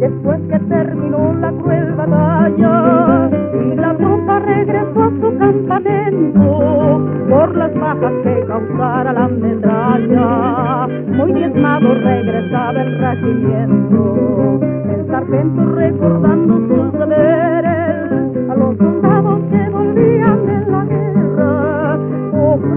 Después 0.00 0.40
que 0.50 0.58
terminó 0.68 1.32
la 1.34 1.52
cruel 1.52 1.92
batalla 1.94 3.30
y 3.54 3.76
la 3.76 3.94
tropa 3.96 4.38
regresó 4.40 5.02
a 5.02 5.10
su 5.20 5.38
campamento 5.38 7.00
por 7.28 7.56
las 7.56 7.74
bajas 7.74 8.12
que 8.24 8.44
causara 8.46 9.12
la 9.12 9.28
metralla, 9.28 10.88
muy 11.06 11.32
diezmado 11.32 11.94
regresaba 11.94 12.82
el 12.82 12.98
regimiento. 12.98 14.60
El 14.90 15.06
sargento 15.06 15.64
recordando 15.74 16.54
sus 16.68 16.92
deberes 16.98 17.81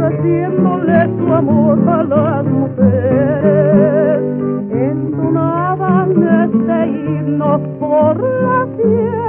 ofreciéndole 0.05 1.09
su 1.17 1.33
amor 1.33 1.79
a 1.89 2.03
las 2.03 2.45
mujeres. 2.45 4.21
Entonaban 4.71 6.11
este 6.43 6.87
himno 6.87 7.59
por 7.79 8.15
la 8.21 8.67
tierra, 8.77 9.24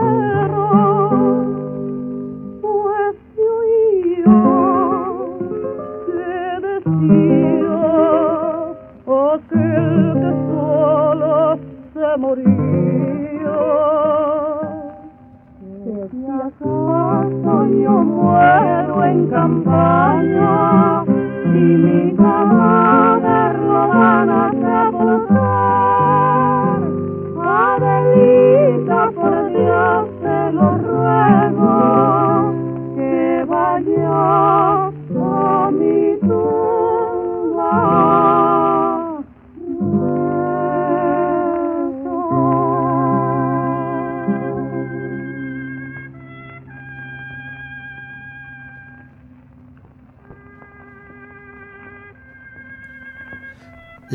acaso 17.27 17.67
yo 17.67 17.91
muero 17.91 19.05
en 19.05 19.27
campaña 19.29 21.05
y 21.45 21.59
mi 21.59 22.15
cadáver 22.17 23.59
lo 23.59 24.66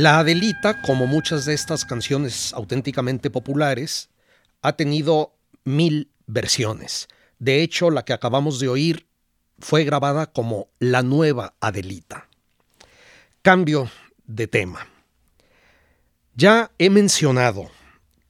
La 0.02 0.18
Adelita, 0.18 0.82
como 0.82 1.06
muchas 1.06 1.46
de 1.46 1.54
estas 1.54 1.86
canciones 1.86 2.54
auténticamente 2.54 3.30
populares, 3.30 4.10
ha 4.64 4.74
tenido 4.74 5.36
mil 5.64 6.10
versiones. 6.26 7.08
De 7.38 7.62
hecho, 7.62 7.92
la 7.92 8.04
que 8.04 8.12
acabamos 8.12 8.60
de 8.60 8.68
oír 8.68 9.06
fue 9.60 9.84
grabada 9.84 10.26
como 10.26 10.70
La 10.80 11.04
Nueva 11.04 11.54
Adelita. 11.62 12.28
Cambio 13.44 13.92
de 14.26 14.48
tema. 14.48 14.88
Ya 16.34 16.72
he 16.80 16.90
mencionado 16.90 17.70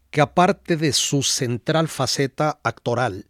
que 0.09 0.19
aparte 0.19 0.75
de 0.75 0.91
su 0.91 1.23
central 1.23 1.87
faceta 1.87 2.59
actoral, 2.65 3.27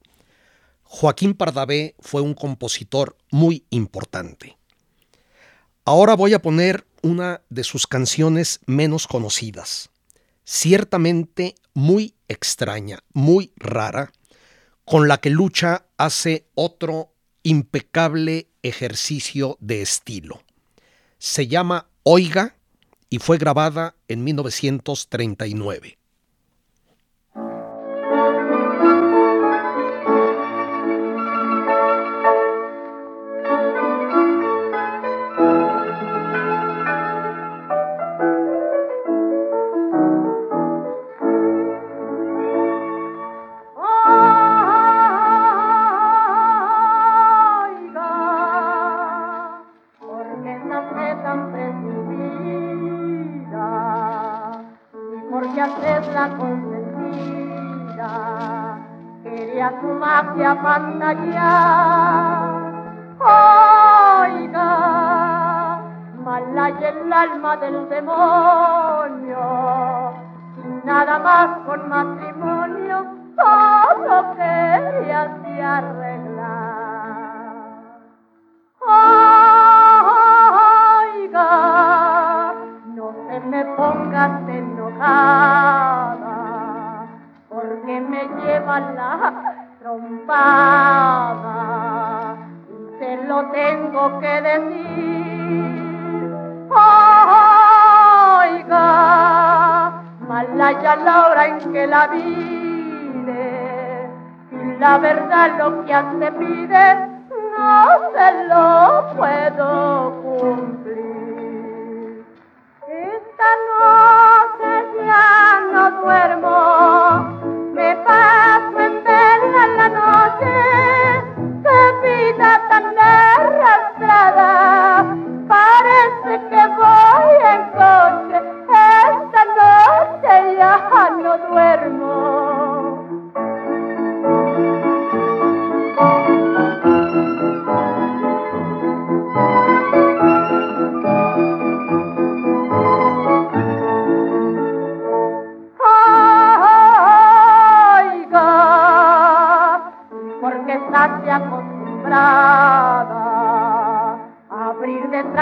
Joaquín 0.82 1.36
Pardavé 1.36 1.94
fue 2.00 2.22
un 2.22 2.34
compositor 2.34 3.16
muy 3.30 3.68
importante. 3.70 4.58
Ahora 5.86 6.16
voy 6.16 6.34
a 6.34 6.42
poner 6.42 6.88
una 7.02 7.42
de 7.50 7.64
sus 7.64 7.88
canciones 7.88 8.60
menos 8.66 9.08
conocidas, 9.08 9.90
ciertamente 10.44 11.56
muy 11.74 12.16
extraña, 12.28 13.00
muy 13.14 13.54
rara, 13.56 14.12
con 14.86 15.08
la 15.08 15.20
que 15.20 15.30
Lucha 15.30 15.86
hace 15.98 16.48
otro 16.56 17.14
impecable 17.44 18.50
ejercicio 18.62 19.58
de 19.60 19.82
estilo. 19.82 20.42
Se 21.18 21.48
llama 21.48 21.88
Oiga 22.04 22.56
y 23.10 23.20
fue 23.20 23.38
grabada 23.38 23.96
en 24.08 24.24
1939. 24.24 26.01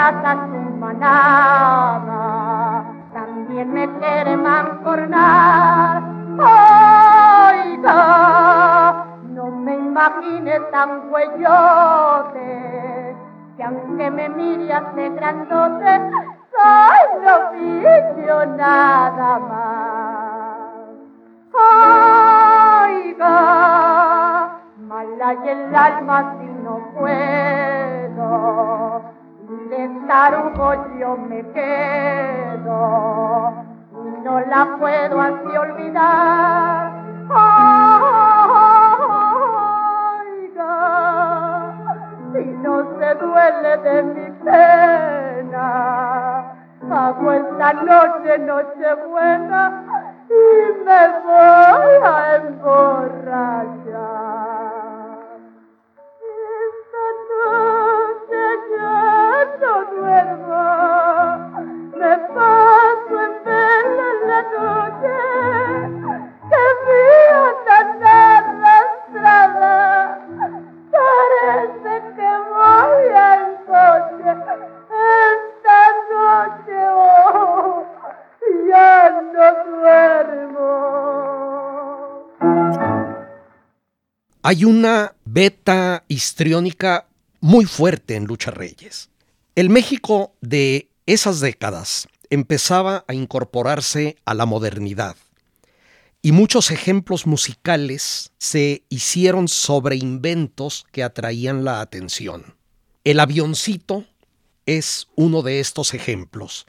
detrás 0.00 0.24
a 0.24 0.32
su 0.46 0.60
manada. 0.76 2.22
También 3.12 3.72
me 3.72 3.88
quiere 3.98 4.36
mancornar. 4.36 6.02
Oiga, 7.52 9.04
no 9.34 9.44
me 9.50 9.74
imagine 9.74 10.60
tan 10.72 10.90
cuellote, 11.10 13.16
que 13.56 13.62
aunque 13.62 14.10
me 14.10 14.28
mire 14.30 14.72
hace 14.72 15.08
grandote, 15.10 16.00
soy 16.52 17.02
novicio 17.24 18.46
nada 18.56 19.38
más. 19.38 20.56
Oiga, 23.12 23.36
mala 24.88 25.28
y 25.44 25.48
el 25.48 25.74
alma 25.76 26.18
si 26.38 26.46
no 26.64 26.74
puedo, 26.94 27.59
de 29.70 29.88
tarugo 30.08 30.68
yo 30.98 31.16
me 31.16 31.40
quedo, 31.52 32.78
y 33.92 34.06
no 34.24 34.40
la 34.40 34.76
puedo 34.78 35.20
así 35.20 35.56
olvidar. 35.56 36.92
Oiga, 40.50 40.72
si 42.32 42.44
no 42.64 42.74
se 42.98 43.14
duele 43.14 43.76
de 43.76 44.02
mi 44.02 44.28
pena, 44.44 45.66
hago 46.90 47.32
esta 47.32 47.72
noche, 47.72 48.38
noche 48.38 48.94
buena, 49.08 49.84
y 50.28 50.32
me 50.84 51.02
voy 51.24 51.94
a 52.02 52.36
emborrachar. 52.36 53.70
Hay 84.42 84.64
una 84.64 85.14
beta 85.24 86.02
histriónica 86.08 87.06
muy 87.40 87.66
fuerte 87.66 88.16
en 88.16 88.24
Lucha 88.24 88.50
Reyes. 88.50 89.09
El 89.60 89.68
México 89.68 90.34
de 90.40 90.88
esas 91.04 91.40
décadas 91.40 92.08
empezaba 92.30 93.04
a 93.06 93.12
incorporarse 93.12 94.16
a 94.24 94.32
la 94.32 94.46
modernidad 94.46 95.16
y 96.22 96.32
muchos 96.32 96.70
ejemplos 96.70 97.26
musicales 97.26 98.32
se 98.38 98.84
hicieron 98.88 99.48
sobre 99.48 99.96
inventos 99.96 100.86
que 100.92 101.02
atraían 101.02 101.62
la 101.62 101.82
atención. 101.82 102.54
El 103.04 103.20
avioncito 103.20 104.06
es 104.64 105.08
uno 105.14 105.42
de 105.42 105.60
estos 105.60 105.92
ejemplos, 105.92 106.66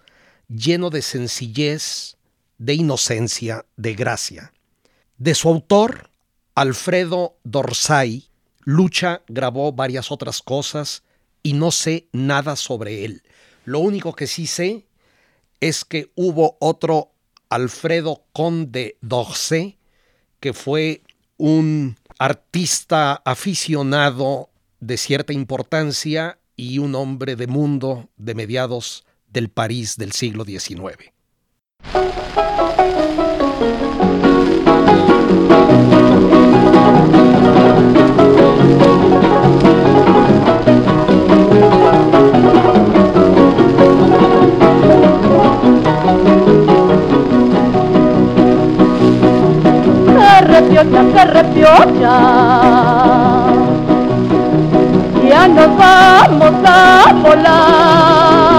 lleno 0.50 0.90
de 0.90 1.02
sencillez, 1.02 2.18
de 2.58 2.74
inocencia, 2.74 3.66
de 3.78 3.94
gracia. 3.94 4.52
De 5.18 5.34
su 5.34 5.48
autor, 5.48 6.10
Alfredo 6.56 7.38
Dorsay, 7.46 8.28
Lucha 8.66 9.22
grabó 9.30 9.72
varias 9.72 10.12
otras 10.12 10.42
cosas 10.42 11.04
y 11.44 11.54
no 11.54 11.72
sé 11.72 12.08
nada 12.12 12.56
sobre 12.56 13.06
él. 13.06 13.24
Lo 13.66 13.80
único 13.80 14.14
que 14.14 14.28
sí 14.28 14.48
sé 14.48 14.86
es 15.60 15.86
que 15.86 16.12
hubo 16.16 16.58
otro 16.60 17.12
Alfredo 17.50 18.24
Conde 18.34 18.98
d'Orsay, 19.02 19.78
que 20.40 20.54
fue 20.54 21.04
un 21.38 21.98
artista 22.18 23.22
aficionado 23.26 24.50
de 24.80 24.98
cierta 24.98 25.34
importancia 25.34 26.40
y 26.56 26.80
un 26.80 26.96
hombre 26.96 27.36
de 27.36 27.48
mundo 27.48 28.10
de 28.18 28.36
mediados 28.36 29.06
del 29.28 29.50
París 29.50 29.98
del 29.98 30.12
siglo 30.12 30.46
XIX. 30.46 31.12
Repiocha. 51.52 52.18
Ya 55.28 55.48
nos 55.48 55.78
vamos 55.78 56.54
a 56.66 57.14
volar. 57.24 58.52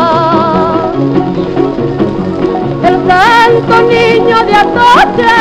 El 2.85 2.97
santo 3.09 3.83
niño 3.89 4.37
de 4.47 4.55
Atoche 4.55 5.39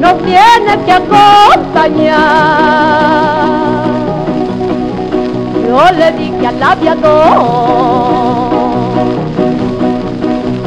nos 0.00 0.14
tiene 0.22 0.72
que 0.84 0.92
acompañar. 0.92 2.20
Yo 5.66 5.80
le 5.96 6.12
dije 6.12 6.46
al 6.46 6.62
aviador 6.62 8.39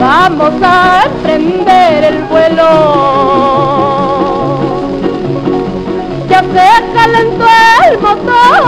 vamos 0.04 0.54
a 0.62 1.06
emprender 1.06 2.04
el 2.04 2.24
vuelo. 2.24 2.70
Ya 6.30 6.42
se 6.42 6.70
calentó 6.94 7.46
el 7.86 8.00
motor, 8.00 8.64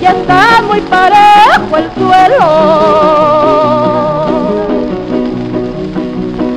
ya 0.00 0.10
está 0.10 0.62
muy 0.68 0.80
parejo 0.82 1.76
el 1.76 1.86
suelo. 1.98 2.44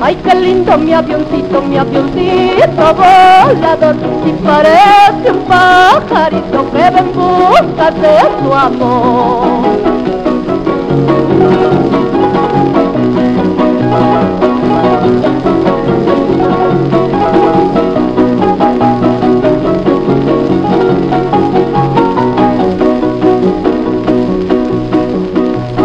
Ay, 0.00 0.14
qué 0.24 0.34
lindo 0.34 0.78
mi 0.78 0.94
avioncito, 0.94 1.60
mi 1.60 1.76
avioncito 1.76 2.94
volador, 2.94 3.96
y 4.24 4.32
parece 4.46 5.30
un 5.32 5.40
pajarito 5.46 6.70
que 6.72 6.90
va 6.90 6.98
en 6.98 7.12
busca 7.12 7.90
de 7.90 8.14
su 8.40 8.54
amor. 8.54 10.17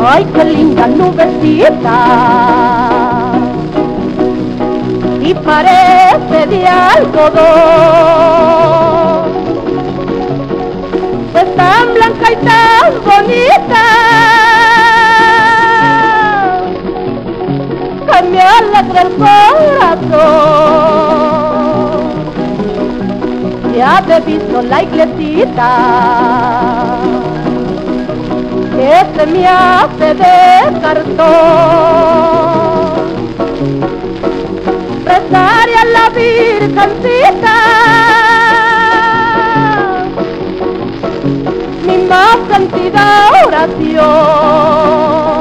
Ay, 0.05 0.25
qué 0.35 0.43
linda 0.45 0.87
nubecita. 0.87 1.97
Y 5.21 5.33
parece 5.33 6.47
de 6.47 6.67
algodón. 6.67 8.62
Alegra 18.57 19.01
el 19.01 19.11
corazón. 19.15 20.43
Ya 23.75 24.01
te 24.05 24.13
he 24.15 24.19
visto 24.21 24.61
la 24.61 24.83
iglesita 24.83 25.69
que 28.75 29.05
se 29.15 29.25
me 29.27 29.47
hace 29.47 30.13
de 30.13 30.79
cartón. 30.81 31.23
Rezar 35.05 35.67
a 35.81 35.85
la 35.95 36.09
Virgencita, 36.09 37.57
mi 41.85 41.97
más 42.07 42.37
sentida 42.49 43.05
oración. 43.47 45.32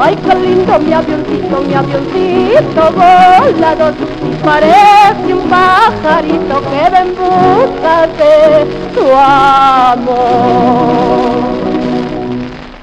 Ay, 0.00 0.14
qué 0.14 0.32
lindo 0.32 0.78
mi 0.78 0.92
avioncito, 0.92 1.60
mi 1.62 1.74
avioncito 1.74 2.92
volador 2.92 3.94
parece 4.44 5.34
un 5.34 5.50
pajarito 5.50 6.60
que 6.62 6.84
busca 7.18 8.06
de 8.06 8.64
tu 8.94 9.12
amor. 9.12 10.18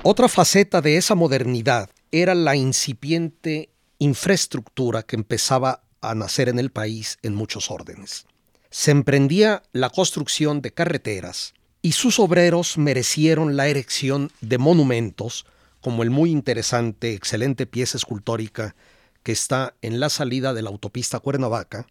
Otra 0.03 0.27
faceta 0.27 0.81
de 0.81 0.97
esa 0.97 1.15
modernidad 1.15 1.89
era 2.11 2.35
la 2.35 2.57
incipiente 2.57 3.69
infraestructura 3.97 5.03
que 5.03 5.15
empezaba 5.15 5.83
a 6.01 6.15
nacer 6.15 6.49
en 6.49 6.59
el 6.59 6.69
país 6.69 7.17
en 7.23 7.33
muchos 7.33 7.71
órdenes. 7.71 8.25
Se 8.69 8.91
emprendía 8.91 9.63
la 9.71 9.89
construcción 9.89 10.61
de 10.61 10.71
carreteras 10.71 11.53
y 11.81 11.93
sus 11.93 12.19
obreros 12.19 12.77
merecieron 12.77 13.55
la 13.55 13.67
erección 13.67 14.31
de 14.41 14.57
monumentos 14.57 15.45
como 15.85 16.01
el 16.01 16.09
muy 16.09 16.31
interesante, 16.31 17.13
excelente 17.13 17.67
pieza 17.67 17.95
escultórica 17.95 18.75
que 19.21 19.31
está 19.31 19.75
en 19.83 19.99
la 19.99 20.09
salida 20.09 20.51
de 20.55 20.63
la 20.63 20.71
autopista 20.71 21.19
Cuernavaca, 21.19 21.85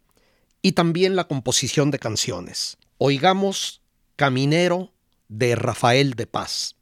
y 0.63 0.73
también 0.73 1.15
la 1.15 1.29
composición 1.29 1.93
de 1.93 2.01
canciones. 2.01 2.77
Oigamos 2.99 3.83
Caminero 4.17 4.91
de 5.29 5.55
Rafael 5.55 6.15
de 6.15 6.27
Paz. 6.27 6.75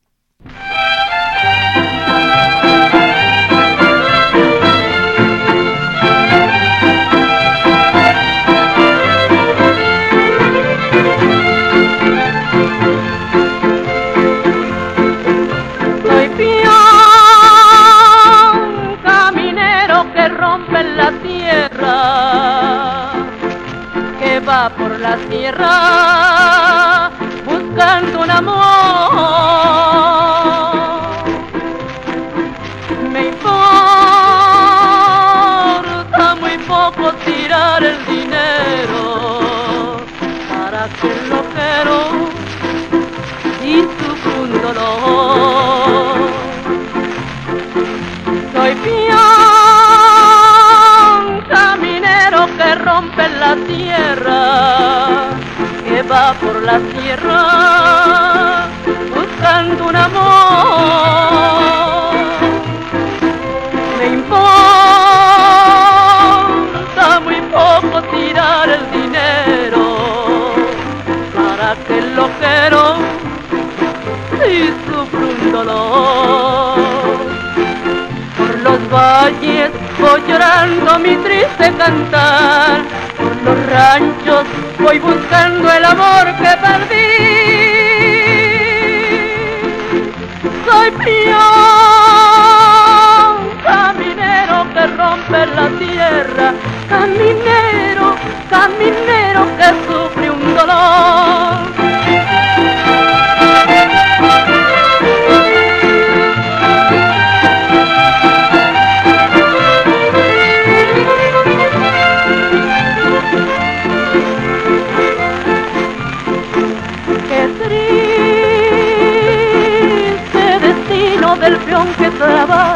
Que 121.43 122.11
trabaja, 122.11 122.72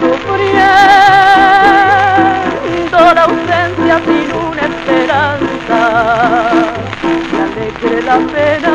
sufriendo 0.00 0.74
la 3.14 3.22
ausencia 3.22 3.94
sin 4.06 4.28
una 4.32 4.62
esperanza, 4.72 5.80
que 7.30 7.36
alegre 7.46 7.96
la 8.02 8.18
pena 8.32 8.74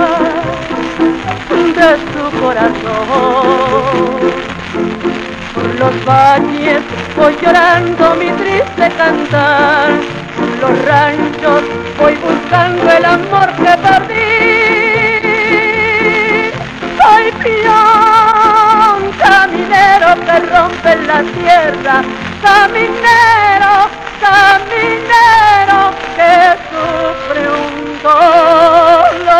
de 1.75 1.89
su 2.11 2.23
corazón 2.39 3.97
los 5.77 6.05
valles 6.05 6.81
voy 7.15 7.35
llorando 7.41 8.15
mi 8.15 8.31
triste 8.31 8.89
cantar, 8.97 9.91
los 10.59 10.85
ranchos 10.85 11.61
voy 11.99 12.15
buscando 12.15 12.91
el 12.91 13.05
amor 13.05 13.47
que 13.55 13.77
perdí. 13.77 14.36
Caminero 19.77 20.25
que 20.25 20.39
rompe 20.39 20.95
la 21.05 21.21
tierra, 21.23 22.03
caminero, 22.41 23.89
caminero 24.19 25.79
que 26.15 26.33
sufre 26.69 27.43
un 27.49 28.01
dolor. 28.03 29.37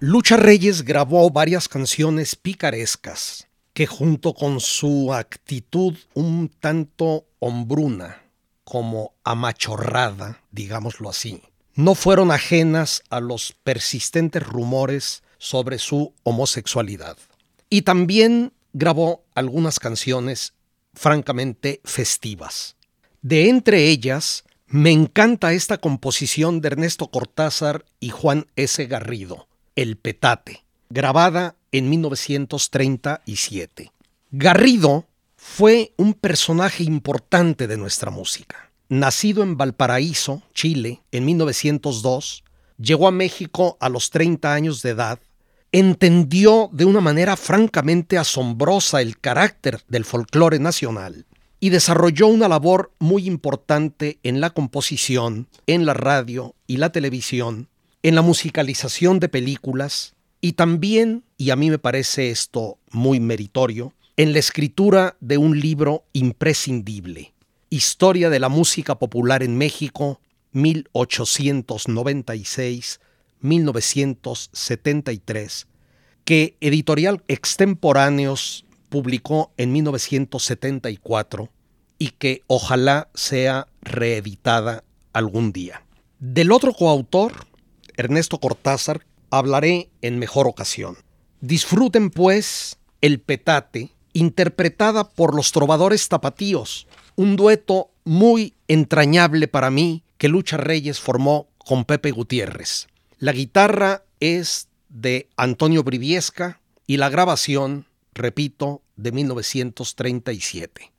Lucha 0.00 0.36
Reyes 0.36 0.82
grabó 0.82 1.30
varias 1.30 1.68
canciones 1.68 2.34
picarescas 2.36 3.46
que 3.74 3.86
junto 3.86 4.34
con 4.34 4.60
su 4.60 5.12
actitud 5.12 5.96
un 6.14 6.48
tanto 6.48 7.26
hombruna, 7.38 8.22
como 8.64 9.14
amachorrada, 9.24 10.42
digámoslo 10.50 11.10
así, 11.10 11.42
no 11.74 11.94
fueron 11.94 12.30
ajenas 12.30 13.02
a 13.10 13.20
los 13.20 13.52
persistentes 13.62 14.42
rumores 14.42 15.22
sobre 15.40 15.80
su 15.80 16.14
homosexualidad. 16.22 17.16
Y 17.68 17.82
también 17.82 18.52
grabó 18.72 19.24
algunas 19.34 19.80
canciones 19.80 20.52
francamente 20.94 21.80
festivas. 21.82 22.76
De 23.22 23.48
entre 23.48 23.88
ellas, 23.88 24.44
me 24.66 24.92
encanta 24.92 25.52
esta 25.52 25.78
composición 25.78 26.60
de 26.60 26.68
Ernesto 26.68 27.08
Cortázar 27.08 27.84
y 27.98 28.10
Juan 28.10 28.46
S. 28.54 28.86
Garrido, 28.86 29.48
El 29.74 29.96
Petate, 29.96 30.62
grabada 30.90 31.56
en 31.72 31.90
1937. 31.90 33.90
Garrido 34.30 35.06
fue 35.36 35.92
un 35.96 36.14
personaje 36.14 36.84
importante 36.84 37.66
de 37.66 37.76
nuestra 37.76 38.10
música. 38.10 38.70
Nacido 38.88 39.42
en 39.42 39.56
Valparaíso, 39.56 40.42
Chile, 40.52 41.00
en 41.12 41.24
1902, 41.24 42.44
llegó 42.78 43.08
a 43.08 43.12
México 43.12 43.76
a 43.80 43.88
los 43.88 44.10
30 44.10 44.52
años 44.52 44.82
de 44.82 44.90
edad, 44.90 45.18
entendió 45.72 46.68
de 46.72 46.84
una 46.84 47.00
manera 47.00 47.36
francamente 47.36 48.18
asombrosa 48.18 49.00
el 49.00 49.18
carácter 49.18 49.80
del 49.88 50.04
folclore 50.04 50.58
nacional 50.58 51.26
y 51.60 51.70
desarrolló 51.70 52.26
una 52.26 52.48
labor 52.48 52.92
muy 52.98 53.26
importante 53.26 54.18
en 54.22 54.40
la 54.40 54.50
composición, 54.50 55.46
en 55.66 55.86
la 55.86 55.94
radio 55.94 56.54
y 56.66 56.78
la 56.78 56.90
televisión, 56.90 57.68
en 58.02 58.14
la 58.14 58.22
musicalización 58.22 59.20
de 59.20 59.28
películas 59.28 60.14
y 60.40 60.52
también, 60.52 61.22
y 61.36 61.50
a 61.50 61.56
mí 61.56 61.70
me 61.70 61.78
parece 61.78 62.30
esto 62.30 62.78
muy 62.90 63.20
meritorio, 63.20 63.92
en 64.16 64.32
la 64.32 64.38
escritura 64.38 65.16
de 65.20 65.38
un 65.38 65.60
libro 65.60 66.04
imprescindible, 66.12 67.34
Historia 67.68 68.30
de 68.30 68.40
la 68.40 68.48
Música 68.48 68.98
Popular 68.98 69.42
en 69.42 69.56
México, 69.56 70.20
1896-1973, 73.42 75.66
que 76.24 76.56
Editorial 76.60 77.22
Extemporáneos 77.28 78.64
publicó 78.88 79.52
en 79.56 79.72
1974 79.72 81.50
y 81.98 82.10
que 82.10 82.42
ojalá 82.46 83.08
sea 83.14 83.66
reeditada 83.82 84.84
algún 85.12 85.52
día. 85.52 85.84
Del 86.18 86.52
otro 86.52 86.72
coautor, 86.72 87.46
Ernesto 87.96 88.38
Cortázar, 88.38 89.04
hablaré 89.30 89.90
en 90.02 90.18
mejor 90.18 90.46
ocasión. 90.46 90.96
Disfruten, 91.40 92.10
pues, 92.10 92.78
El 93.00 93.20
Petate, 93.20 93.92
interpretada 94.12 95.08
por 95.08 95.34
los 95.34 95.52
trovadores 95.52 96.08
tapatíos, 96.08 96.86
un 97.16 97.36
dueto 97.36 97.90
muy 98.04 98.54
entrañable 98.68 99.48
para 99.48 99.70
mí 99.70 100.02
que 100.18 100.28
Lucha 100.28 100.56
Reyes 100.56 101.00
formó 101.00 101.48
con 101.58 101.84
Pepe 101.84 102.10
Gutiérrez. 102.10 102.88
La 103.20 103.32
guitarra 103.32 104.02
es 104.18 104.68
de 104.88 105.28
Antonio 105.36 105.84
Briviesca 105.84 106.58
y 106.86 106.96
la 106.96 107.10
grabación, 107.10 107.86
repito, 108.14 108.80
de 108.96 109.12
1937. 109.12 110.90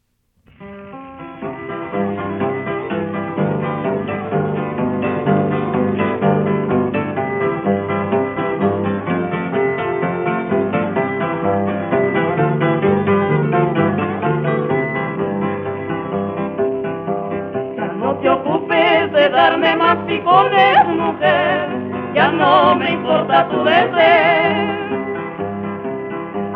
No 22.71 22.77
me 22.77 22.91
importa 22.91 23.49
tu 23.49 23.63
deseo. 23.65 24.71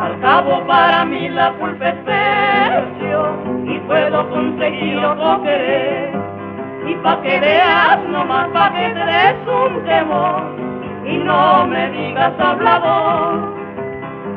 Al 0.00 0.18
cabo 0.20 0.66
para 0.66 1.04
mí 1.04 1.28
la 1.28 1.52
culpa 1.54 1.88
es 1.90 1.96
y 3.66 3.78
puedo 3.80 4.30
conseguir 4.30 4.98
otro 4.98 5.42
querer. 5.42 6.14
Y 6.88 6.94
pa' 7.02 7.20
que 7.20 7.38
veas, 7.40 7.98
nomás 8.08 8.48
pa' 8.48 8.72
que 8.72 8.88
te 8.94 9.04
des 9.04 9.36
un 9.46 9.84
temor 9.84 10.42
y 11.04 11.18
no 11.18 11.66
me 11.66 11.90
digas 11.90 12.32
hablador. 12.38 13.54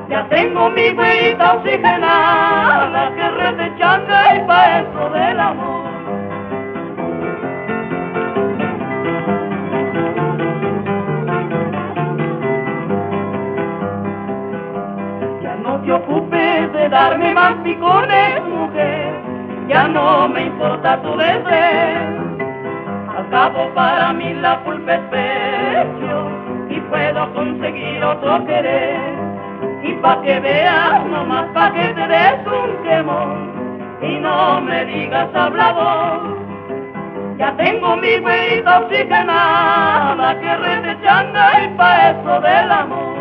Ya 0.09 0.27
tengo 0.27 0.69
mi 0.71 0.89
huellita 0.89 1.53
oxigenada 1.53 3.11
que 3.15 3.29
retechando 3.29 4.13
y 4.35 4.39
pa' 4.47 4.79
eso 4.79 5.09
del 5.11 5.39
amor. 5.39 5.88
Darme 16.89 17.33
más 17.33 17.53
picones, 17.63 18.43
mujer, 18.45 19.13
ya 19.67 19.87
no 19.87 20.27
me 20.27 20.45
importa 20.45 21.01
tu 21.01 21.15
deseo. 21.15 22.19
Al 23.15 23.29
cabo 23.29 23.69
para 23.73 24.13
mí 24.13 24.33
la 24.33 24.59
culpa 24.63 24.95
es 24.95 25.01
pecho 25.11 26.31
y 26.69 26.79
puedo 26.89 27.33
conseguir 27.33 28.03
otro 28.03 28.45
querer. 28.45 28.99
Y 29.83 29.93
pa' 30.01 30.21
que 30.21 30.39
veas, 30.39 31.05
nomás 31.05 31.45
pa' 31.53 31.71
que 31.73 31.93
te 31.93 32.07
des 32.07 32.47
un 32.47 32.83
quemón 32.83 33.49
y 34.01 34.19
no 34.19 34.61
me 34.61 34.85
digas 34.85 35.29
hablador. 35.33 36.37
Ya 37.37 37.55
tengo 37.55 37.95
mi 37.97 38.19
huella 38.19 38.79
oxigenada 38.79 40.39
que 40.39 40.57
redechando 40.57 41.39
y 41.63 41.67
pa' 41.77 42.09
eso 42.09 42.41
del 42.41 42.71
amor. 42.71 43.18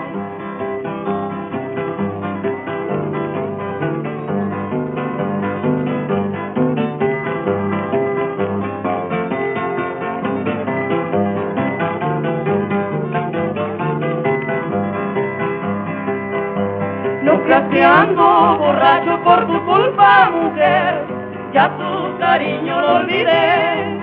Ando 17.77 18.57
borracho 18.59 19.19
por 19.23 19.47
tu 19.47 19.65
culpa, 19.65 20.31
mujer, 20.31 21.05
ya 21.53 21.69
tu 21.77 22.19
cariño 22.19 22.81
lo 22.81 22.97
olvidé. 22.97 23.99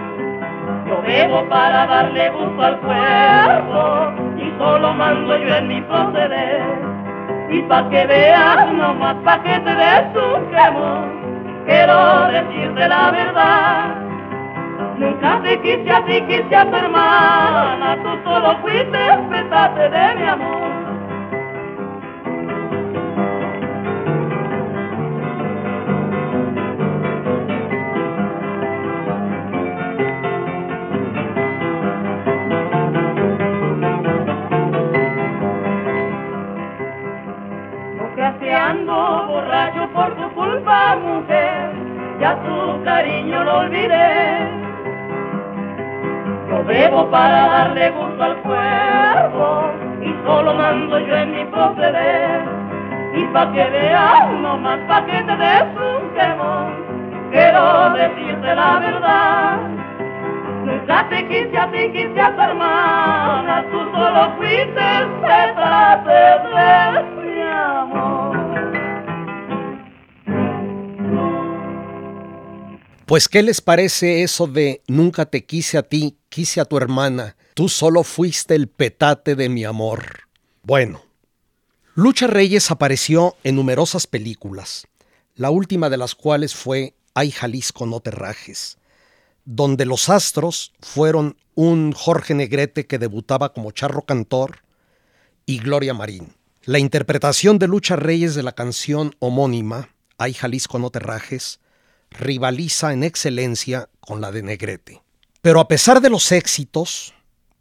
Yo 0.87 1.01
bebo 1.01 1.47
para 1.49 1.87
darle 1.87 2.29
gusto 2.29 2.61
al 2.61 2.79
cuerpo 2.79 4.13
y 4.37 4.53
solo 4.57 4.93
mando 4.93 5.37
yo 5.37 5.55
en 5.55 5.67
mi 5.67 5.81
proceder. 5.81 6.63
Y 7.49 7.61
pa' 7.63 7.89
que 7.89 8.05
veas, 8.05 8.73
nomás 8.73 9.15
pa' 9.23 9.41
que 9.41 9.59
te 9.59 9.75
des 9.75 10.05
un 10.15 10.45
quemón, 10.51 11.63
quiero 11.65 12.27
decirte 12.27 12.87
la 12.87 13.11
verdad. 13.11 13.95
Nunca 14.97 15.41
te 15.43 15.59
quise 15.61 15.91
a 15.91 16.05
ti, 16.05 16.21
quise 16.21 16.55
a 16.55 16.69
tu 16.69 16.75
hermana, 16.75 17.97
tú 18.01 18.09
solo 18.23 18.57
fuiste 18.61 18.99
petate 19.29 19.89
de 19.89 20.15
mi 20.15 20.27
amor. 20.27 20.94
Bebo 46.75 47.09
para 47.09 47.47
darle 47.55 47.89
gusto 47.91 48.21
al 48.21 48.35
cuerpo 48.41 49.71
y 50.01 50.09
solo 50.25 50.53
mando 50.53 50.99
yo 50.99 51.15
en 51.15 51.31
mi 51.31 51.45
proceder. 51.45 52.41
Y 53.15 53.23
pa' 53.33 53.49
que 53.53 53.63
veas, 53.69 54.29
nomás 54.41 54.79
pa' 54.87 55.05
que 55.05 55.23
te 55.23 55.35
des 55.43 55.67
un 55.89 56.03
quemón, 56.15 56.67
quiero 57.31 57.63
decirte 57.91 58.55
la 58.61 58.79
verdad. 58.79 59.59
Nunca 60.65 61.07
te 61.09 61.27
quise 61.29 61.57
a 61.57 61.71
ti, 61.71 61.91
quise 61.93 62.19
a 62.19 62.35
tu 62.35 62.41
hermana, 62.41 63.63
tú 63.71 63.79
solo 63.93 64.21
fuiste 64.35 64.83
el 64.99 65.07
de 66.07 66.25
mi 67.21 67.41
amor. 67.41 68.35
Pues, 73.05 73.29
¿qué 73.29 73.43
les 73.43 73.61
parece 73.61 74.23
eso 74.23 74.47
de 74.47 74.81
nunca 74.87 75.25
te 75.25 75.45
quise 75.45 75.77
a 75.77 75.83
ti, 75.83 76.17
a 76.57 76.65
tu 76.65 76.77
hermana, 76.77 77.37
tú 77.53 77.69
solo 77.69 78.03
fuiste 78.03 78.55
el 78.55 78.67
petate 78.67 79.35
de 79.35 79.47
mi 79.47 79.63
amor? 79.63 80.27
Bueno, 80.63 81.01
Lucha 81.93 82.27
Reyes 82.27 82.71
apareció 82.71 83.35
en 83.43 83.55
numerosas 83.55 84.05
películas, 84.05 84.85
la 85.35 85.49
última 85.49 85.89
de 85.89 85.97
las 85.97 86.13
cuales 86.13 86.53
fue 86.53 86.93
Ay 87.13 87.31
Jalisco 87.31 87.85
no 87.85 88.01
te 88.01 88.11
rajes, 88.11 88.77
donde 89.45 89.85
los 89.85 90.09
astros 90.09 90.73
fueron 90.81 91.37
un 91.53 91.93
Jorge 91.93 92.33
Negrete 92.33 92.85
que 92.85 92.99
debutaba 92.99 93.53
como 93.53 93.71
charro 93.71 94.01
cantor 94.01 94.59
y 95.45 95.59
Gloria 95.59 95.93
Marín. 95.93 96.33
La 96.65 96.79
interpretación 96.79 97.59
de 97.59 97.67
Lucha 97.67 97.95
Reyes 97.95 98.35
de 98.35 98.43
la 98.43 98.51
canción 98.53 99.15
homónima 99.19 99.89
Ay 100.17 100.33
Jalisco 100.33 100.79
no 100.79 100.89
te 100.89 100.99
rajes 100.99 101.59
rivaliza 102.09 102.93
en 102.93 103.03
excelencia 103.03 103.89
con 103.99 104.21
la 104.21 104.31
de 104.31 104.43
Negrete. 104.43 105.04
Pero 105.45 105.59
a 105.59 105.67
pesar 105.67 106.01
de 106.01 106.09
los 106.09 106.31
éxitos, 106.31 107.13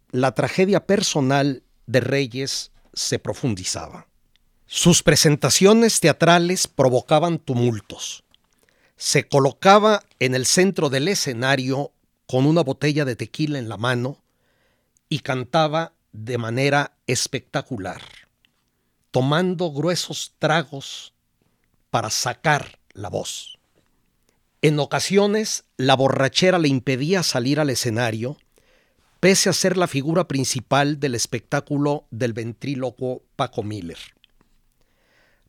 la 0.09 0.31
tragedia 0.31 0.87
personal 0.87 1.61
de 1.85 1.99
Reyes 1.99 2.71
se 2.93 3.19
profundizaba. 3.19 4.07
Sus 4.65 5.03
presentaciones 5.03 5.99
teatrales 5.99 6.65
provocaban 6.65 7.37
tumultos. 7.37 8.23
Se 8.97 9.27
colocaba 9.27 10.01
en 10.17 10.33
el 10.33 10.47
centro 10.47 10.89
del 10.89 11.07
escenario 11.07 11.91
con 12.25 12.47
una 12.47 12.63
botella 12.63 13.05
de 13.05 13.15
tequila 13.15 13.59
en 13.59 13.69
la 13.69 13.77
mano 13.77 14.23
y 15.07 15.19
cantaba 15.19 15.93
de 16.11 16.39
manera 16.39 16.97
espectacular, 17.05 18.01
tomando 19.11 19.71
gruesos 19.71 20.33
tragos 20.39 21.13
para 21.91 22.09
sacar 22.09 22.79
la 22.93 23.09
voz. 23.09 23.54
En 24.61 24.79
ocasiones 24.79 25.65
la 25.77 25.95
borrachera 25.95 26.57
le 26.57 26.67
impedía 26.67 27.23
salir 27.23 27.59
al 27.59 27.69
escenario, 27.69 28.37
pese 29.19 29.49
a 29.49 29.53
ser 29.53 29.77
la 29.77 29.87
figura 29.87 30.27
principal 30.27 30.99
del 30.99 31.15
espectáculo 31.15 32.05
del 32.11 32.33
ventrílocuo 32.33 33.23
Paco 33.35 33.63
Miller. 33.63 33.97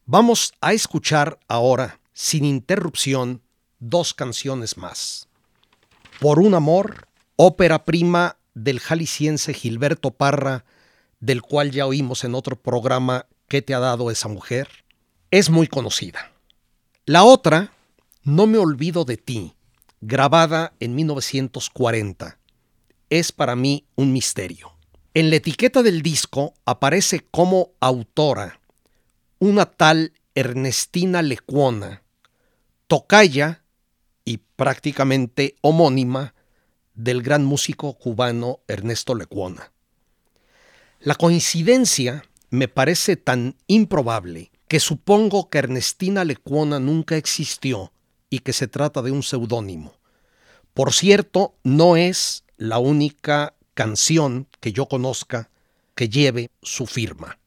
Vamos 0.04 0.54
a 0.60 0.72
escuchar 0.72 1.38
ahora, 1.48 2.00
sin 2.12 2.44
interrupción, 2.44 3.42
dos 3.78 4.14
canciones 4.14 4.76
más. 4.76 5.28
Por 6.20 6.38
un 6.38 6.54
amor, 6.54 7.08
ópera 7.36 7.84
prima 7.84 8.36
del 8.54 8.80
jalisciense 8.80 9.52
Gilberto 9.52 10.12
Parra, 10.12 10.64
del 11.20 11.42
cual 11.42 11.70
ya 11.70 11.86
oímos 11.86 12.24
en 12.24 12.34
otro 12.34 12.56
programa 12.56 13.26
¿Qué 13.48 13.62
te 13.62 13.74
ha 13.74 13.78
dado 13.78 14.10
esa 14.10 14.28
mujer? 14.28 14.68
Es 15.30 15.50
muy 15.50 15.68
conocida. 15.68 16.32
La 17.04 17.22
otra, 17.22 17.72
No 18.26 18.48
me 18.48 18.58
olvido 18.58 19.04
de 19.04 19.18
ti, 19.18 19.54
grabada 20.00 20.74
en 20.80 20.96
1940, 20.96 22.40
es 23.08 23.30
para 23.30 23.54
mí 23.54 23.86
un 23.94 24.12
misterio. 24.12 24.72
En 25.14 25.30
la 25.30 25.36
etiqueta 25.36 25.84
del 25.84 26.02
disco 26.02 26.52
aparece 26.64 27.20
como 27.30 27.70
autora 27.78 28.58
una 29.38 29.64
tal 29.66 30.12
Ernestina 30.34 31.22
Lecuona, 31.22 32.02
tocaya 32.88 33.62
y 34.24 34.38
prácticamente 34.38 35.54
homónima 35.60 36.34
del 36.94 37.22
gran 37.22 37.44
músico 37.44 37.94
cubano 37.96 38.58
Ernesto 38.66 39.14
Lecuona. 39.14 39.70
La 40.98 41.14
coincidencia 41.14 42.24
me 42.50 42.66
parece 42.66 43.14
tan 43.14 43.54
improbable 43.68 44.50
que 44.66 44.80
supongo 44.80 45.48
que 45.48 45.58
Ernestina 45.58 46.24
Lecuona 46.24 46.80
nunca 46.80 47.16
existió 47.16 47.92
y 48.30 48.40
que 48.40 48.52
se 48.52 48.68
trata 48.68 49.02
de 49.02 49.10
un 49.10 49.22
seudónimo. 49.22 49.94
Por 50.74 50.92
cierto, 50.92 51.54
no 51.62 51.96
es 51.96 52.44
la 52.56 52.78
única 52.78 53.54
canción 53.74 54.48
que 54.60 54.72
yo 54.72 54.86
conozca 54.86 55.50
que 55.94 56.08
lleve 56.08 56.50
su 56.62 56.86
firma. 56.86 57.38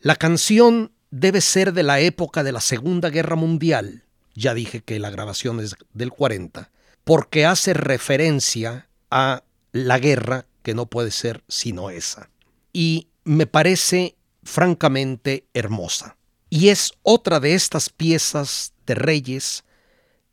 La 0.00 0.16
canción 0.16 0.92
debe 1.10 1.40
ser 1.40 1.72
de 1.72 1.82
la 1.82 2.00
época 2.00 2.44
de 2.44 2.52
la 2.52 2.60
Segunda 2.60 3.10
Guerra 3.10 3.36
Mundial, 3.36 4.04
ya 4.34 4.54
dije 4.54 4.82
que 4.82 4.98
la 4.98 5.10
grabación 5.10 5.60
es 5.60 5.74
del 5.94 6.10
40, 6.10 6.70
porque 7.04 7.46
hace 7.46 7.72
referencia 7.74 8.88
a 9.10 9.42
la 9.72 9.98
guerra 9.98 10.46
que 10.62 10.74
no 10.74 10.86
puede 10.86 11.10
ser 11.10 11.42
sino 11.48 11.90
esa. 11.90 12.30
Y 12.72 13.08
me 13.24 13.46
parece 13.46 14.16
francamente 14.42 15.46
hermosa. 15.54 16.16
Y 16.50 16.68
es 16.68 16.92
otra 17.02 17.40
de 17.40 17.54
estas 17.54 17.90
piezas 17.90 18.72
de 18.86 18.94
reyes 18.94 19.64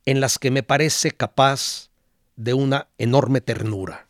en 0.05 0.19
las 0.19 0.39
que 0.39 0.51
me 0.51 0.63
parece 0.63 1.11
capaz 1.11 1.89
de 2.35 2.53
una 2.53 2.87
enorme 2.97 3.41
ternura. 3.41 4.07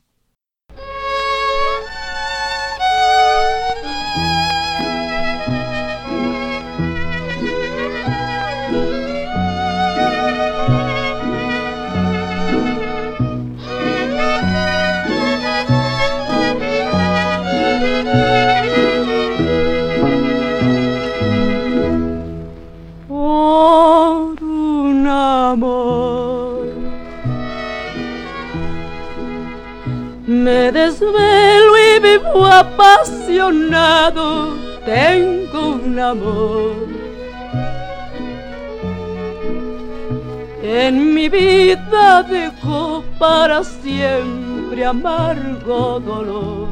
Me 30.43 30.73
desvelo 30.73 31.73
y 31.77 31.99
vivo 31.99 32.45
apasionado, 32.45 34.27
tengo 34.83 35.69
un 35.85 35.97
amor. 35.97 36.87
En 40.61 41.13
mi 41.13 41.29
vida 41.29 42.23
dejo 42.23 43.05
para 43.17 43.63
siempre 43.63 44.83
amargo 44.85 46.01
dolor. 46.01 46.67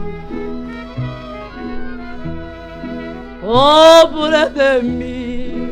Pobre 3.40 4.50
de 4.50 4.82
mí, 4.84 5.72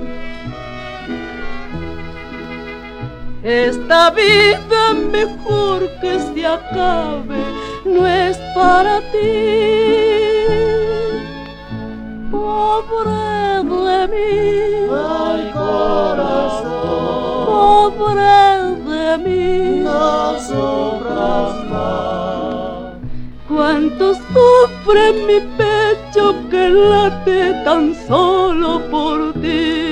esta 3.44 4.10
vida 4.12 4.94
mejor 5.12 5.90
que 6.00 6.18
se 6.18 6.46
acabe 6.46 7.69
no 7.86 8.08
es 8.08 8.38
para 8.56 9.00
ti. 9.12 9.28
Pobre 12.32 13.64
de 13.64 14.08
mí, 14.14 14.90
ay 14.92 15.52
corazón, 15.52 16.70
pobre 17.46 18.36
de 18.90 19.18
mí, 19.18 19.82
no 19.84 20.40
sufras 20.40 21.54
más. 21.72 22.94
Cuánto 23.48 24.14
sufre 24.14 25.14
mi 25.28 25.40
pecho 25.58 26.36
que 26.50 26.70
late 26.70 27.54
tan 27.66 27.96
solo 28.08 28.80
por 28.92 29.34
ti. 29.34 29.89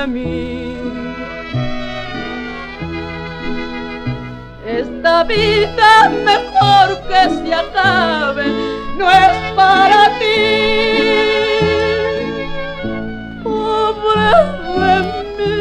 De 0.00 0.06
mí. 0.06 0.76
Esta 4.66 5.24
vida 5.24 6.10
mejor 6.24 6.86
que 7.08 7.22
se 7.36 7.54
acabe 7.54 8.46
no 8.96 9.10
es 9.10 9.52
para 9.56 10.18
ti. 10.18 10.36
Pobre 13.42 14.30
de 14.78 14.94
mí. 15.36 15.54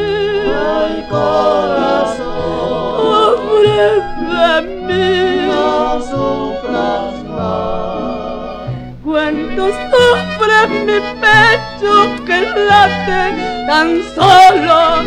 Ay, 0.77 1.05
corazón. 1.09 2.27
Pobre 3.01 3.87
de 4.31 4.51
mí. 4.87 5.47
No 5.47 6.01
sufras 6.01 7.15
más. 7.35 8.69
Cuando 9.03 9.63
sufre 9.67 10.67
mi 10.85 10.99
pecho 11.21 12.25
que 12.25 12.39
late 12.67 13.36
tan 13.67 14.01
solo 14.15 15.06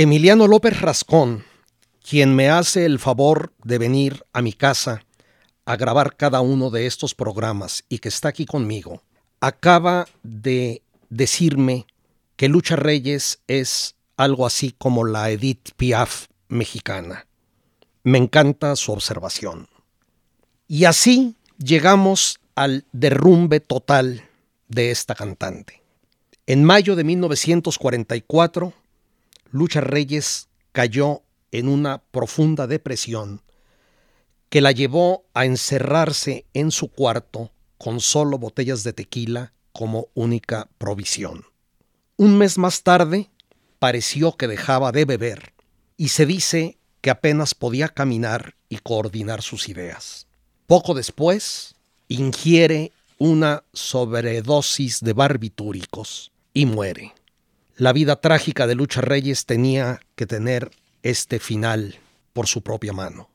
Emiliano 0.00 0.46
López 0.46 0.80
Rascón, 0.80 1.42
quien 2.08 2.36
me 2.36 2.48
hace 2.50 2.84
el 2.84 3.00
favor 3.00 3.52
de 3.64 3.78
venir 3.78 4.24
a 4.32 4.42
mi 4.42 4.52
casa 4.52 5.02
a 5.64 5.76
grabar 5.76 6.14
cada 6.14 6.40
uno 6.40 6.70
de 6.70 6.86
estos 6.86 7.16
programas 7.16 7.82
y 7.88 7.98
que 7.98 8.08
está 8.08 8.28
aquí 8.28 8.46
conmigo, 8.46 9.02
acaba 9.40 10.06
de 10.22 10.82
decirme 11.10 11.88
que 12.36 12.48
Lucha 12.48 12.76
Reyes 12.76 13.40
es 13.48 13.96
algo 14.16 14.46
así 14.46 14.72
como 14.78 15.04
la 15.04 15.30
Edith 15.30 15.70
Piaf 15.76 16.26
mexicana. 16.46 17.26
Me 18.04 18.18
encanta 18.18 18.76
su 18.76 18.92
observación. 18.92 19.68
Y 20.68 20.84
así 20.84 21.34
llegamos 21.58 22.38
al 22.54 22.84
derrumbe 22.92 23.58
total 23.58 24.22
de 24.68 24.92
esta 24.92 25.16
cantante. 25.16 25.82
En 26.46 26.62
mayo 26.62 26.94
de 26.94 27.02
1944, 27.02 28.74
Lucha 29.50 29.80
Reyes 29.80 30.48
cayó 30.72 31.22
en 31.52 31.68
una 31.68 31.98
profunda 31.98 32.66
depresión 32.66 33.42
que 34.50 34.60
la 34.60 34.72
llevó 34.72 35.24
a 35.34 35.44
encerrarse 35.44 36.46
en 36.54 36.70
su 36.70 36.88
cuarto 36.88 37.50
con 37.76 38.00
solo 38.00 38.38
botellas 38.38 38.82
de 38.82 38.92
tequila 38.92 39.52
como 39.72 40.08
única 40.14 40.68
provisión. 40.78 41.44
Un 42.16 42.38
mes 42.38 42.58
más 42.58 42.82
tarde 42.82 43.30
pareció 43.78 44.36
que 44.36 44.48
dejaba 44.48 44.92
de 44.92 45.04
beber 45.04 45.52
y 45.96 46.08
se 46.08 46.26
dice 46.26 46.78
que 47.00 47.10
apenas 47.10 47.54
podía 47.54 47.88
caminar 47.88 48.54
y 48.68 48.78
coordinar 48.78 49.42
sus 49.42 49.68
ideas. 49.68 50.26
Poco 50.66 50.94
después, 50.94 51.74
ingiere 52.08 52.92
una 53.18 53.64
sobredosis 53.72 55.00
de 55.00 55.12
barbitúricos 55.12 56.32
y 56.52 56.66
muere. 56.66 57.14
La 57.78 57.92
vida 57.92 58.20
trágica 58.20 58.66
de 58.66 58.74
Lucha 58.74 59.02
Reyes 59.02 59.46
tenía 59.46 60.00
que 60.16 60.26
tener 60.26 60.72
este 61.04 61.38
final 61.38 61.94
por 62.32 62.48
su 62.48 62.62
propia 62.62 62.92
mano. 62.92 63.30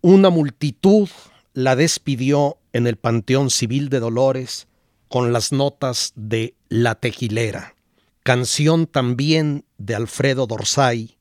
Una 0.00 0.30
multitud 0.30 1.08
la 1.54 1.74
despidió 1.74 2.58
en 2.72 2.86
el 2.86 2.94
Panteón 2.94 3.50
Civil 3.50 3.88
de 3.88 3.98
Dolores 3.98 4.68
con 5.08 5.32
las 5.32 5.50
notas 5.50 6.12
de 6.14 6.54
La 6.68 6.94
Tequilera, 6.94 7.74
canción 8.22 8.86
también 8.86 9.64
de 9.76 9.96
Alfredo 9.96 10.46
Dorsay, 10.46 11.18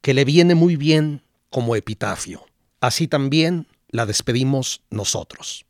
que 0.00 0.12
le 0.12 0.24
viene 0.24 0.56
muy 0.56 0.74
bien 0.74 1.22
como 1.50 1.76
epitafio. 1.76 2.46
Así 2.80 3.06
también 3.06 3.68
la 3.90 4.06
despedimos 4.06 4.82
nosotros. 4.90 5.64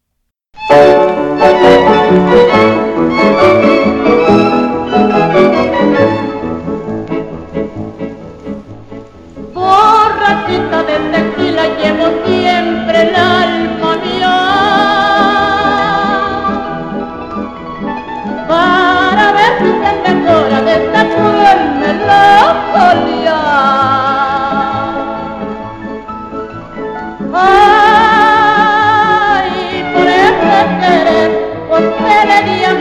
El 13.01 13.15
alma 13.15 13.91
mía 14.03 14.37
para 18.49 19.25
ver 19.37 19.53
si 19.59 19.71
se 19.81 19.91
mejora 20.05 20.59
de 20.63 20.73
esta 20.81 21.03
cruel 21.13 21.61
melancolía. 21.81 23.41
Ay, 27.35 29.51
por 29.93 30.09
ese 30.25 30.59
querer, 30.81 31.31
usted 31.71 32.23
debería. 32.33 32.73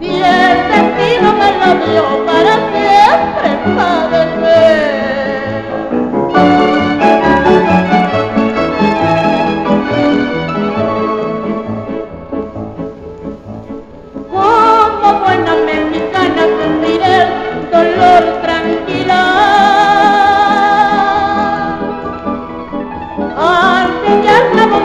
Si 0.00 0.12
el 0.22 0.58
destino 0.70 1.28
me 1.40 1.48
lo 1.60 1.70
dio 1.84 2.04
para 2.26 2.54
siempre 2.70 3.48
padecer. 3.76 4.83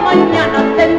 Mañana 0.09 0.75
tendré 0.75 0.98